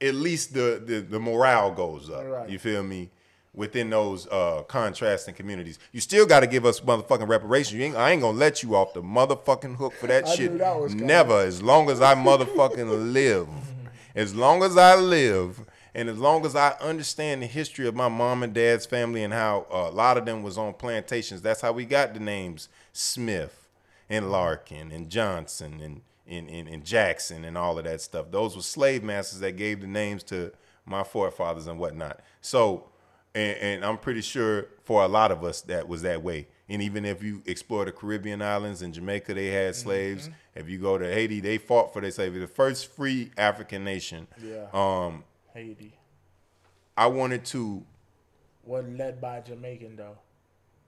[0.00, 2.24] at least the the, the morale goes up.
[2.26, 2.48] Right.
[2.48, 3.10] You feel me?
[3.54, 7.74] Within those uh, contrasting communities, you still got to give us motherfucking reparations.
[7.74, 10.58] You ain't, I ain't gonna let you off the motherfucking hook for that I shit.
[10.58, 11.08] that was coming.
[11.08, 13.48] Never, as long as I motherfucking live.
[14.14, 15.60] As long as I live,
[15.94, 19.32] and as long as I understand the history of my mom and dad's family and
[19.32, 22.68] how uh, a lot of them was on plantations, that's how we got the names
[22.92, 23.66] Smith
[24.08, 28.26] and Larkin and Johnson and and, and, and Jackson and all of that stuff.
[28.30, 30.52] Those were slave masters that gave the names to
[30.84, 32.20] my forefathers and whatnot.
[32.40, 32.88] So,
[33.34, 36.48] and, and I'm pretty sure for a lot of us that was that way.
[36.68, 40.28] And even if you explore the Caribbean islands in Jamaica, they had slaves.
[40.54, 42.40] If you go to Haiti, they fought for their slavery.
[42.40, 44.26] The first free African nation.
[44.42, 44.66] Yeah.
[44.72, 45.24] Um,
[45.54, 45.94] Haiti
[46.98, 47.84] I wanted to
[48.64, 50.18] wasn't led by Jamaican though.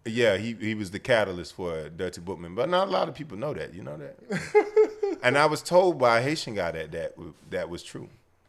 [0.05, 3.39] Yeah, he he was the catalyst for Dutty Boukman, but not a lot of people
[3.39, 3.73] know that.
[3.75, 4.17] You know that.
[5.23, 7.15] and I was told by a Haitian guy that that
[7.51, 8.09] that was true.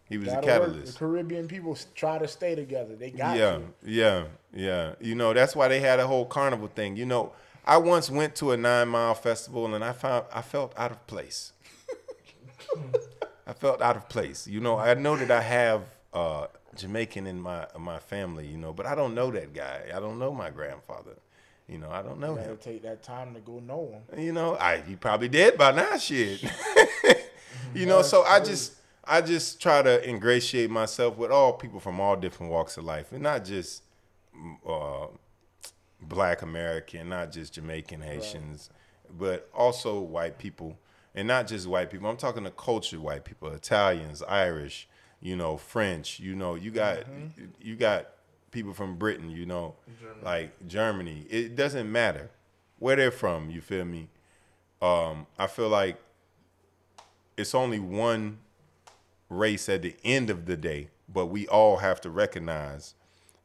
[0.09, 0.45] He was Gotta work.
[0.45, 0.93] catalyst.
[0.93, 2.95] The Caribbean people try to stay together.
[2.95, 3.61] They got yeah, to.
[3.85, 4.93] yeah, yeah.
[4.99, 6.97] You know, that's why they had a whole carnival thing.
[6.97, 7.31] You know,
[7.65, 11.07] I once went to a nine mile festival and I found I felt out of
[11.07, 11.53] place.
[13.47, 14.47] I felt out of place.
[14.47, 18.47] You know, I know that I have uh, Jamaican in my my family.
[18.47, 19.83] You know, but I don't know that guy.
[19.95, 21.15] I don't know my grandfather.
[21.71, 22.57] You know, I don't know Gotta him.
[22.57, 24.19] take that time to go know them.
[24.19, 25.97] You know, I he probably dead by now.
[25.97, 26.43] Shit.
[27.73, 28.73] you know, so I just
[29.05, 33.13] I just try to ingratiate myself with all people from all different walks of life,
[33.13, 33.83] and not just
[34.37, 35.07] mm, uh,
[36.01, 38.69] Black American, not just Jamaican Haitians,
[39.17, 40.77] but also white people,
[41.15, 42.09] and not just white people.
[42.09, 44.89] I'm talking to cultured white people, Italians, Irish,
[45.21, 46.19] you know, French.
[46.19, 47.03] You know, you got
[47.61, 48.09] you got
[48.51, 49.29] people from Britain.
[49.29, 49.75] You know,
[50.23, 51.25] like Germany.
[51.29, 52.29] It doesn't matter
[52.79, 53.49] where they're from.
[53.49, 54.09] You feel me?
[54.81, 56.01] Um, I feel like
[57.37, 58.39] it's only one
[59.29, 62.95] race at the end of the day, but we all have to recognize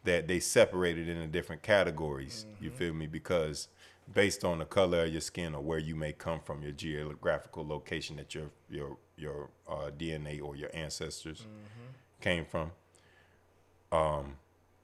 [0.05, 2.47] that they separated into different categories.
[2.61, 3.07] You feel me?
[3.07, 3.69] Because
[4.15, 7.67] based on the color of your skin or where you may come from, your geographical
[7.67, 11.47] location that your your your uh, DNA or your ancestors
[12.21, 12.71] came from.
[13.93, 14.37] Um,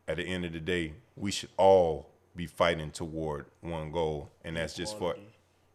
[0.08, 4.56] at the end of the day, we should all be fighting toward one goal, and
[4.56, 5.14] that's just for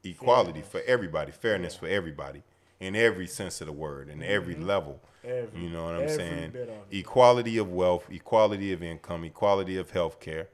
[0.04, 2.44] equality for everybody, fairness for everybody,
[2.80, 5.02] in every sense of the word, in every level.
[5.24, 6.54] Every- you know what I'm saying?
[6.56, 6.70] of.
[6.92, 10.48] Equality of wealth, equality of income, equality of health care.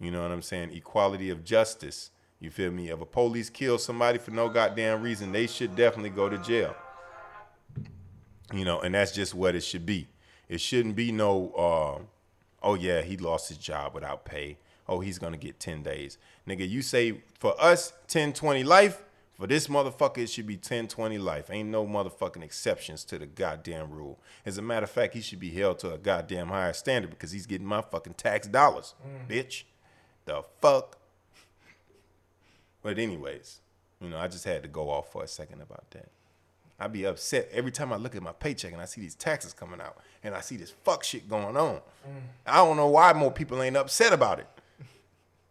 [0.00, 0.72] You know what I'm saying?
[0.72, 2.10] Equality of justice.
[2.40, 2.88] You feel me?
[2.90, 6.74] If a police kills somebody for no goddamn reason, they should definitely go to jail.
[8.52, 10.08] You know, and that's just what it should be.
[10.48, 12.02] It shouldn't be no, uh,
[12.64, 14.58] oh yeah, he lost his job without pay.
[14.88, 16.18] Oh, he's gonna get 10 days.
[16.48, 19.02] Nigga, you say for us 10, 20 life,
[19.38, 21.50] for this motherfucker, it should be 10, 20 life.
[21.50, 24.18] Ain't no motherfucking exceptions to the goddamn rule.
[24.46, 27.32] As a matter of fact, he should be held to a goddamn higher standard because
[27.32, 29.28] he's getting my fucking tax dollars, mm.
[29.28, 29.64] bitch.
[30.24, 30.98] The fuck?
[32.82, 33.60] But anyways,
[34.00, 36.10] you know, I just had to go off for a second about that.
[36.78, 39.52] I be upset every time I look at my paycheck and I see these taxes
[39.52, 41.80] coming out and I see this fuck shit going on.
[42.46, 44.46] I don't know why more people ain't upset about it.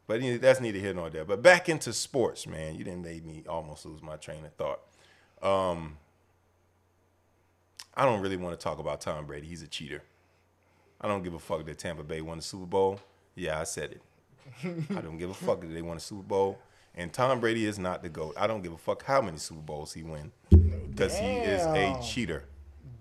[0.05, 1.23] But that's neither here nor there.
[1.23, 2.75] But back into sports, man.
[2.75, 4.81] You didn't make me almost lose my train of thought.
[5.41, 5.97] Um,
[7.95, 9.47] I don't really want to talk about Tom Brady.
[9.47, 10.03] He's a cheater.
[10.99, 12.99] I don't give a fuck that Tampa Bay won the Super Bowl.
[13.35, 14.01] Yeah, I said it.
[14.95, 16.59] I don't give a fuck that they won a Super Bowl.
[16.95, 18.35] And Tom Brady is not the GOAT.
[18.37, 20.31] I don't give a fuck how many Super Bowls he win.
[20.49, 22.43] Because he is a cheater.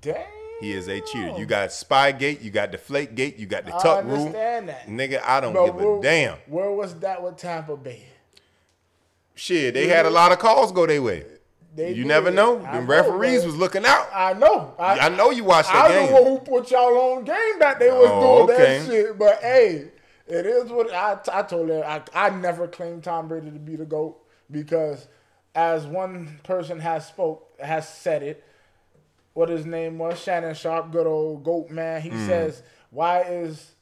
[0.01, 0.25] Damn.
[0.61, 1.37] He is a cheater.
[1.39, 4.15] You got Spygate, you got Deflategate, you got the I tuck rule.
[4.17, 4.87] understand that.
[4.87, 6.39] Nigga, I don't But give where, a damn.
[6.47, 8.05] Where was that with Tampa Bay?
[9.35, 11.25] Shit, they had a lot of calls go their way.
[11.75, 12.07] They You did.
[12.07, 12.59] never know.
[12.73, 14.09] The referees was looking out.
[14.15, 14.75] I know.
[14.79, 16.15] I, I know you watched I that don't game.
[16.15, 18.79] know who put y'all on game that they was Oh, doing okay.
[18.79, 19.19] that shit.
[19.19, 19.89] But hey,
[20.27, 21.85] it is what I, I told her.
[21.85, 24.19] I, I never claimed Tom Brady to be the GOAT
[24.51, 25.09] because
[25.55, 28.45] as one person has spoke has said it,
[29.35, 32.27] what his name was, Shannon Sharpe, good old GOAT man, he Mm.
[32.27, 33.73] says, Why is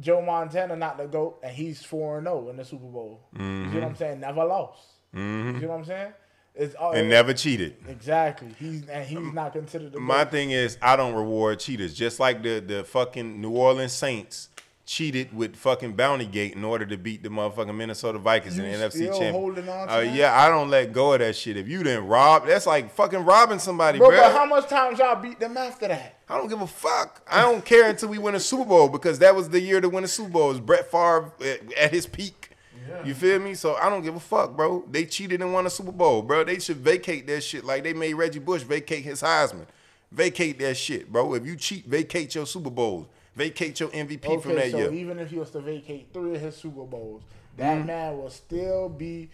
[0.00, 3.20] Joe Montana not the GOAT and he's 4 0 in the Super Bowl?
[3.32, 3.70] You Mm-hmm.
[3.70, 4.20] see what I'm saying?
[4.20, 4.82] Never lost.
[5.12, 6.12] You know what I'm saying?
[6.56, 7.76] It's all, And never cheated.
[7.88, 8.48] Exactly.
[8.58, 11.94] He's and he's not considered the My thing is, I don't reward cheaters.
[11.94, 14.50] Just like the the fucking New Orleans Saints
[14.86, 18.76] cheated with fucking Bounty Gate in order to beat the motherfucking Minnesota Vikings in You
[18.76, 19.32] the NFC Championship.
[19.32, 21.56] holding on to Uh, yeah, I don't let go of that shit.
[21.56, 24.20] If you didn't rob, that's like fucking robbing somebody, Bro, bro.
[24.20, 26.18] but how much times y'all beat them after that?
[26.28, 27.22] I don't give a fuck.
[27.30, 29.88] I don't care until we win a Super Bowl because that was the year to
[29.88, 30.46] win a Super Bowl.
[30.46, 32.50] It was Brett Favre at, at his peak.
[32.86, 33.04] Yeah.
[33.06, 33.54] You feel me?
[33.54, 34.84] So I don't give a fuck, bro.
[34.90, 36.44] They cheated and won a Super Bowl, bro.
[36.44, 39.64] They should vacate that shit like they made Reggie Bush vacate his Heisman.
[40.12, 41.32] Vacate that shit, bro.
[41.34, 43.06] If you cheat, vacate your Super Bowls.
[43.36, 44.92] Vacate your MVP from Okay, that so year.
[44.92, 47.22] even if he was to vacate three of his Super Bowls,
[47.56, 47.86] that Mm-hmm.
[47.86, 49.30] man will still be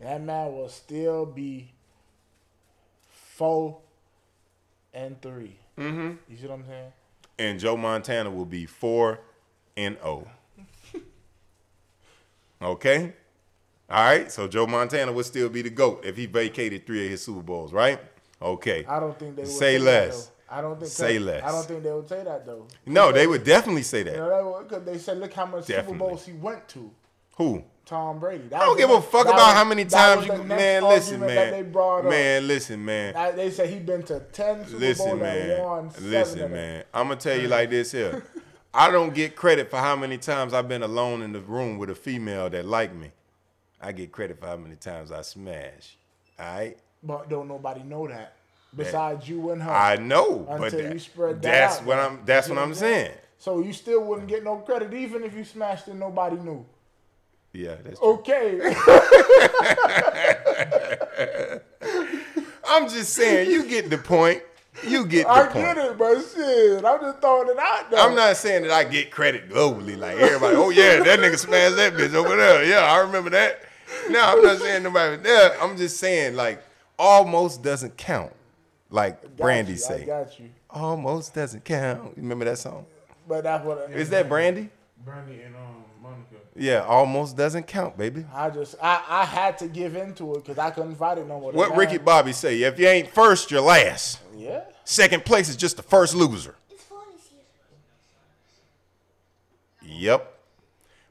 [0.00, 1.70] that man will still be
[3.10, 3.78] four
[4.94, 6.10] and 3 Mm-hmm.
[6.28, 6.92] You see what I'm saying?
[7.38, 9.20] and Joe Montana will be four
[9.76, 10.26] and zero.
[12.60, 13.12] Okay,
[13.90, 14.30] all right.
[14.30, 17.42] So Joe Montana would still be the goat if he vacated three of his Super
[17.42, 18.00] Bowls, right?
[18.40, 18.84] Okay.
[18.86, 20.30] I don't think they would Say less.
[20.52, 21.42] I don't think Say less.
[21.42, 22.66] I don't think they would say that though.
[22.84, 24.16] No, they would definitely say You that.
[24.16, 26.90] know, because they said, look how much Super Bowls he went to.
[27.38, 27.64] Who?
[27.86, 28.48] Tom Brady.
[28.48, 30.42] That I don't give a fuck about was- how many times you.
[30.44, 31.72] Man, listen, they man.
[31.72, 32.10] brought up.
[32.10, 33.34] Man, listen, man.
[33.34, 35.62] They said he been to ten Super Listen, Bowls man.
[35.62, 36.84] won Listen, man.
[36.92, 37.50] I'm gonna tell you mm.
[37.50, 38.22] like this here.
[38.74, 41.90] I don't get credit for how many times I've been alone in the room with
[41.90, 43.10] a female that like me.
[43.80, 45.96] I get credit for how many times I smash.
[46.38, 46.78] All right.
[47.02, 48.36] But don't nobody know that
[48.76, 49.70] besides you and her.
[49.70, 51.98] I know, Until but you spread that that's out what.
[51.98, 52.20] I'm.
[52.24, 53.12] That's You what I'm what I'm saying?
[53.38, 56.64] so you still wouldn't get no credit even if you smashed and nobody knew.
[57.52, 58.08] Yeah, that's true.
[58.14, 58.60] Okay.
[62.66, 63.50] I'm just saying.
[63.50, 64.42] You get the point.
[64.88, 65.54] You get the I point.
[65.54, 68.00] get it, but shit, I'm just throwing it out there.
[68.00, 70.56] I'm not saying that I get credit globally, like everybody.
[70.56, 72.64] Oh yeah, that nigga smashed that bitch over there.
[72.64, 73.60] Yeah, I remember that.
[74.08, 75.60] No, I'm not saying nobody was there.
[75.60, 76.62] I'm just saying like
[76.98, 78.32] almost doesn't count.
[78.92, 80.50] Like Got Brandy you, I say, got you.
[80.70, 82.14] almost doesn't count.
[82.16, 82.84] You remember that song?
[83.26, 84.68] But that's what I, Is that Brandy?
[85.04, 86.36] Brandy and um Monica.
[86.54, 88.26] Yeah, almost doesn't count, baby.
[88.34, 91.40] I just I, I had to give into it because I couldn't fight it no
[91.40, 91.52] more.
[91.52, 92.60] What Man, Ricky Bobby say?
[92.62, 94.18] If you ain't first, you're last.
[94.36, 94.64] Yeah.
[94.84, 96.54] Second place is just the first loser.
[96.70, 97.30] It's fun this
[99.82, 99.98] year.
[100.00, 100.38] Yep.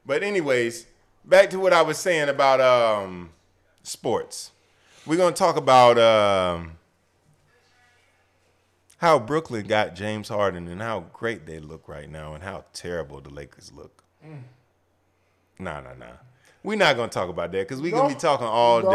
[0.06, 0.86] But anyways,
[1.24, 3.30] back to what I was saying about um
[3.82, 4.52] sports.
[5.04, 6.72] We're gonna talk about um
[9.02, 13.20] how Brooklyn got James Harden and how great they look right now and how terrible
[13.20, 14.04] the Lakers look.
[14.24, 14.42] Mm.
[15.58, 16.06] Nah, nah, nah.
[16.62, 18.86] We're not gonna talk about that because we're gonna be talking all day.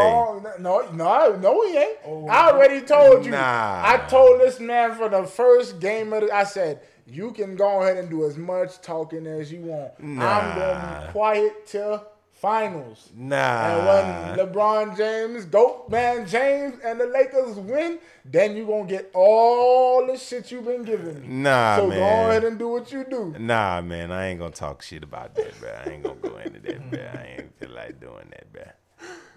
[0.61, 1.97] No, no, no, we he ain't.
[2.05, 2.25] Oh.
[2.27, 3.31] I already told you.
[3.31, 3.81] Nah.
[3.83, 6.31] I told this man for the first game of the.
[6.33, 9.91] I said you can go ahead and do as much talking as you want.
[9.99, 12.07] I'm gonna be quiet till
[12.38, 13.09] finals.
[13.15, 13.35] Nah.
[13.67, 19.09] And when LeBron James, Goat Man James, and the Lakers win, then you gonna get
[19.13, 21.27] all the shit you've been giving me.
[21.27, 21.97] Nah, so man.
[21.97, 23.35] go ahead and do what you do.
[23.39, 25.69] Nah, man, I ain't gonna talk shit about that, bro.
[25.69, 26.99] I ain't gonna go into that, bro.
[26.99, 28.63] I ain't feel like doing that, bro.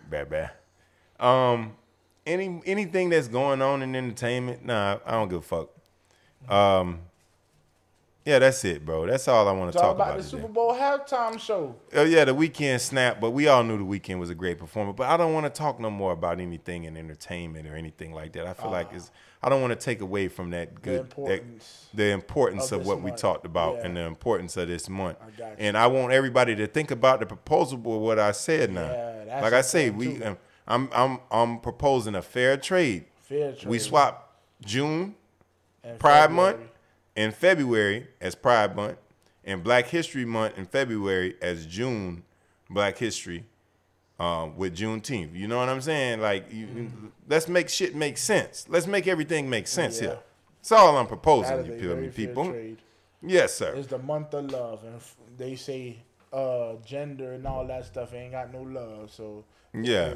[0.09, 1.27] Bro, bro.
[1.27, 1.77] Um,
[2.27, 5.71] any anything that's going on in entertainment, nah, I don't give a fuck.
[6.49, 7.01] Um,
[8.25, 9.07] yeah, that's it, bro.
[9.07, 10.43] That's all I want to Talk, talk about, about the today.
[10.43, 11.75] Super Bowl halftime show.
[11.95, 14.93] Oh yeah, the Weeknd snap, but we all knew the Weeknd was a great performer.
[14.93, 18.33] But I don't want to talk no more about anything in entertainment or anything like
[18.35, 18.47] that.
[18.47, 19.11] I feel like it's
[19.43, 22.87] I don't want to take away from that good that- importance the importance of of,
[22.87, 23.87] what we talked about Yeah.
[23.87, 25.17] and the importance of this month.
[25.41, 25.55] I.
[25.59, 28.91] And I want everybody to think about the proposal of what I said now.
[29.27, 30.37] Yeah, like I say, we um,
[30.69, 33.07] I'm I'm I'm proposing a fair trade.
[33.23, 33.67] Fair trade.
[33.67, 35.15] We swap June
[35.83, 36.57] And Pride February.
[36.59, 36.70] Month
[37.17, 38.99] in February as Pride Month,
[39.45, 42.23] and Black History Month in February as June
[42.69, 43.45] Black History
[44.19, 45.35] um, with Juneteenth.
[45.35, 46.21] You know what I'm saying?
[46.21, 46.91] Like, you,
[47.29, 48.67] let's make shit make sense.
[48.69, 50.09] Let's make everything make sense Yeah.
[50.09, 50.19] here.
[50.59, 52.51] That's all I'm proposing, you feel me, people?
[52.51, 52.79] trade.
[53.23, 53.75] Yes, sir.
[53.75, 55.01] It's the month of love, and
[55.37, 55.97] they say
[56.33, 59.11] uh, gender and all that stuff ain't got no love.
[59.11, 59.45] So
[59.75, 60.15] Yeah.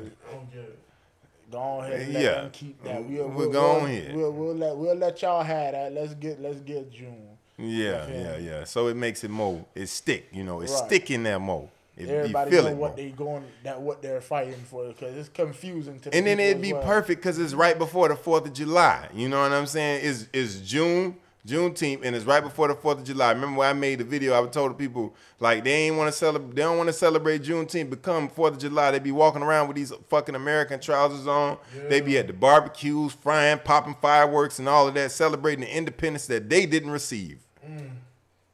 [1.55, 1.61] Don't get it.
[1.61, 2.48] go on ahead and let Yeah.
[2.52, 3.05] keep that.
[3.05, 4.11] We'll, We'll we'll, go we'll, here.
[4.14, 5.92] We'll, we'll let we'll let y'all have that.
[5.92, 7.28] Let's get let's get June.
[7.57, 8.64] Yeah, feel yeah, yeah.
[8.64, 10.86] So it makes it more, it stick, you know, it's Right.
[10.86, 11.68] stick in there more.
[11.96, 12.96] It, you Everybody feel know it what more.
[12.96, 16.12] they going that what they're fighting for because it's confusing to.
[16.12, 16.82] And then it'd be well.
[16.82, 19.09] perfect because it's right before the Fourth of July.
[19.14, 20.02] You know what I'm saying?
[20.05, 21.14] Is is June
[21.47, 23.32] Juneteenth, and it's right before the Fourth of July.
[23.32, 24.32] Remember when I made the video?
[24.32, 26.57] I told the people like they ain't want to celebrate.
[26.57, 27.90] They don't want to celebrate Juneteenth.
[27.90, 28.92] Become Fourth of July.
[28.92, 31.59] They be walking around with these fucking American trousers on.
[31.88, 36.26] They be at the barbecues, frying, popping fireworks, and all of that, celebrating the independence
[36.28, 37.38] that they didn't receive.
[37.66, 37.90] Mm.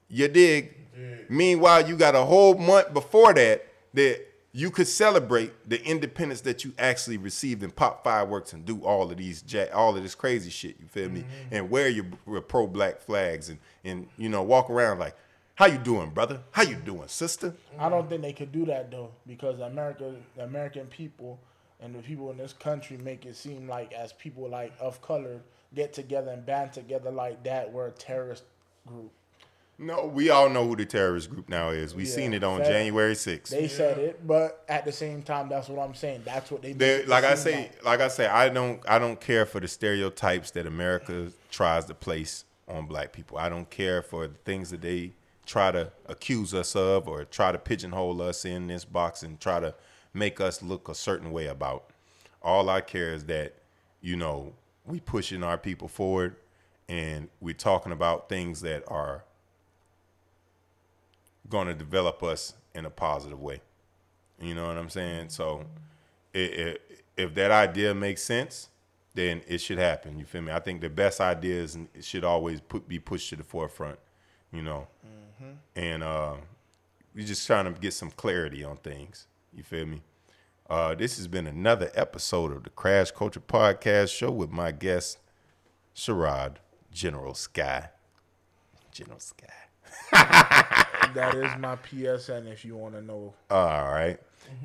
[0.09, 0.74] You dig?
[1.28, 3.64] Meanwhile, you got a whole month before that
[3.95, 8.80] that you could celebrate the independence that you actually received and pop fireworks and do
[8.84, 10.76] all of these all of this crazy shit.
[10.80, 11.20] You feel me?
[11.20, 11.55] Mm-hmm.
[11.55, 15.16] And wear your, your pro black flags and and you know walk around like,
[15.55, 16.40] how you doing, brother?
[16.51, 17.55] How you doing, sister?
[17.78, 21.38] I don't think they could do that though because America, the American people,
[21.80, 25.40] and the people in this country make it seem like as people like of color
[25.74, 28.42] get together and band together like that, we're a terrorist
[28.86, 29.12] group.
[29.83, 31.95] No, we all know who the terrorist group now is.
[31.95, 32.62] We Yeah, seen it on.
[32.62, 33.49] January 6th.
[33.49, 36.20] They said it, but at the same time, that's what I'm saying.
[36.22, 36.74] That's what they.
[36.74, 40.51] They, like I say, like I say, I don't, I don't care for the stereotypes
[40.51, 43.39] that America tries to place on black people.
[43.39, 45.12] I don't care for the things that they
[45.47, 49.61] try to accuse us of or try to pigeonhole us in this box and try
[49.61, 49.74] to
[50.12, 51.91] make us look a certain way about.
[52.43, 53.55] All I care is that,
[54.03, 54.53] you know,
[54.85, 56.37] we pushing our people forward
[56.87, 59.24] and we're talking about things that are
[61.51, 63.61] going to develop us in a positive way.
[64.40, 65.28] You know what I'm saying?
[65.28, 65.64] So,
[66.34, 66.76] i i
[67.16, 68.68] if that idea makes sense,
[69.14, 70.18] then it should happen.
[70.18, 70.53] You feel me?
[70.53, 73.98] I think the best ideas should always put be pushed to the forefront.
[74.53, 74.86] You know,
[75.76, 76.34] and uh,
[77.14, 79.26] we just trying to get some clarity on things.
[79.53, 80.03] You feel me?
[80.68, 85.18] Uh, this has been another episode of the Crash Culture Podcast Show with my guest,
[85.94, 86.57] Sherrod
[86.92, 87.90] General Sky.
[88.92, 90.86] General Sky.
[91.15, 93.35] that is my PSN if you want to know.
[93.51, 94.19] All right.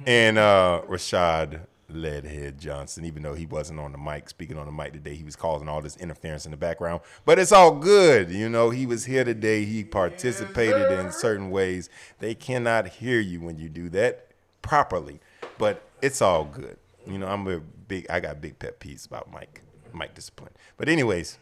[0.06, 4.72] And uh, Rashad Leadhead Johnson, even though he wasn't on the mic, speaking on the
[4.72, 7.02] mic today, he was causing all this interference in the background.
[7.26, 8.32] But it's all good.
[8.32, 9.66] You know, he was here today.
[9.66, 11.90] He participated in certain ways.
[12.20, 14.32] They cannot hear you when you do that
[14.62, 15.20] properly,
[15.58, 16.78] but it's all good.
[17.06, 19.62] You know, I'm a big, I got big pet peeves about Mike,
[19.94, 20.52] Mike discipline.
[20.78, 21.38] But, anyways,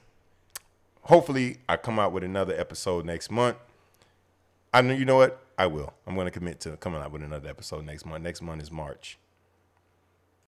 [1.04, 3.56] hopefully I come out with another episode next month.
[4.74, 5.39] I know you know what?
[5.57, 5.93] I will.
[6.07, 8.24] I'm going to commit to coming out with another episode next month.
[8.24, 9.19] Next month is March.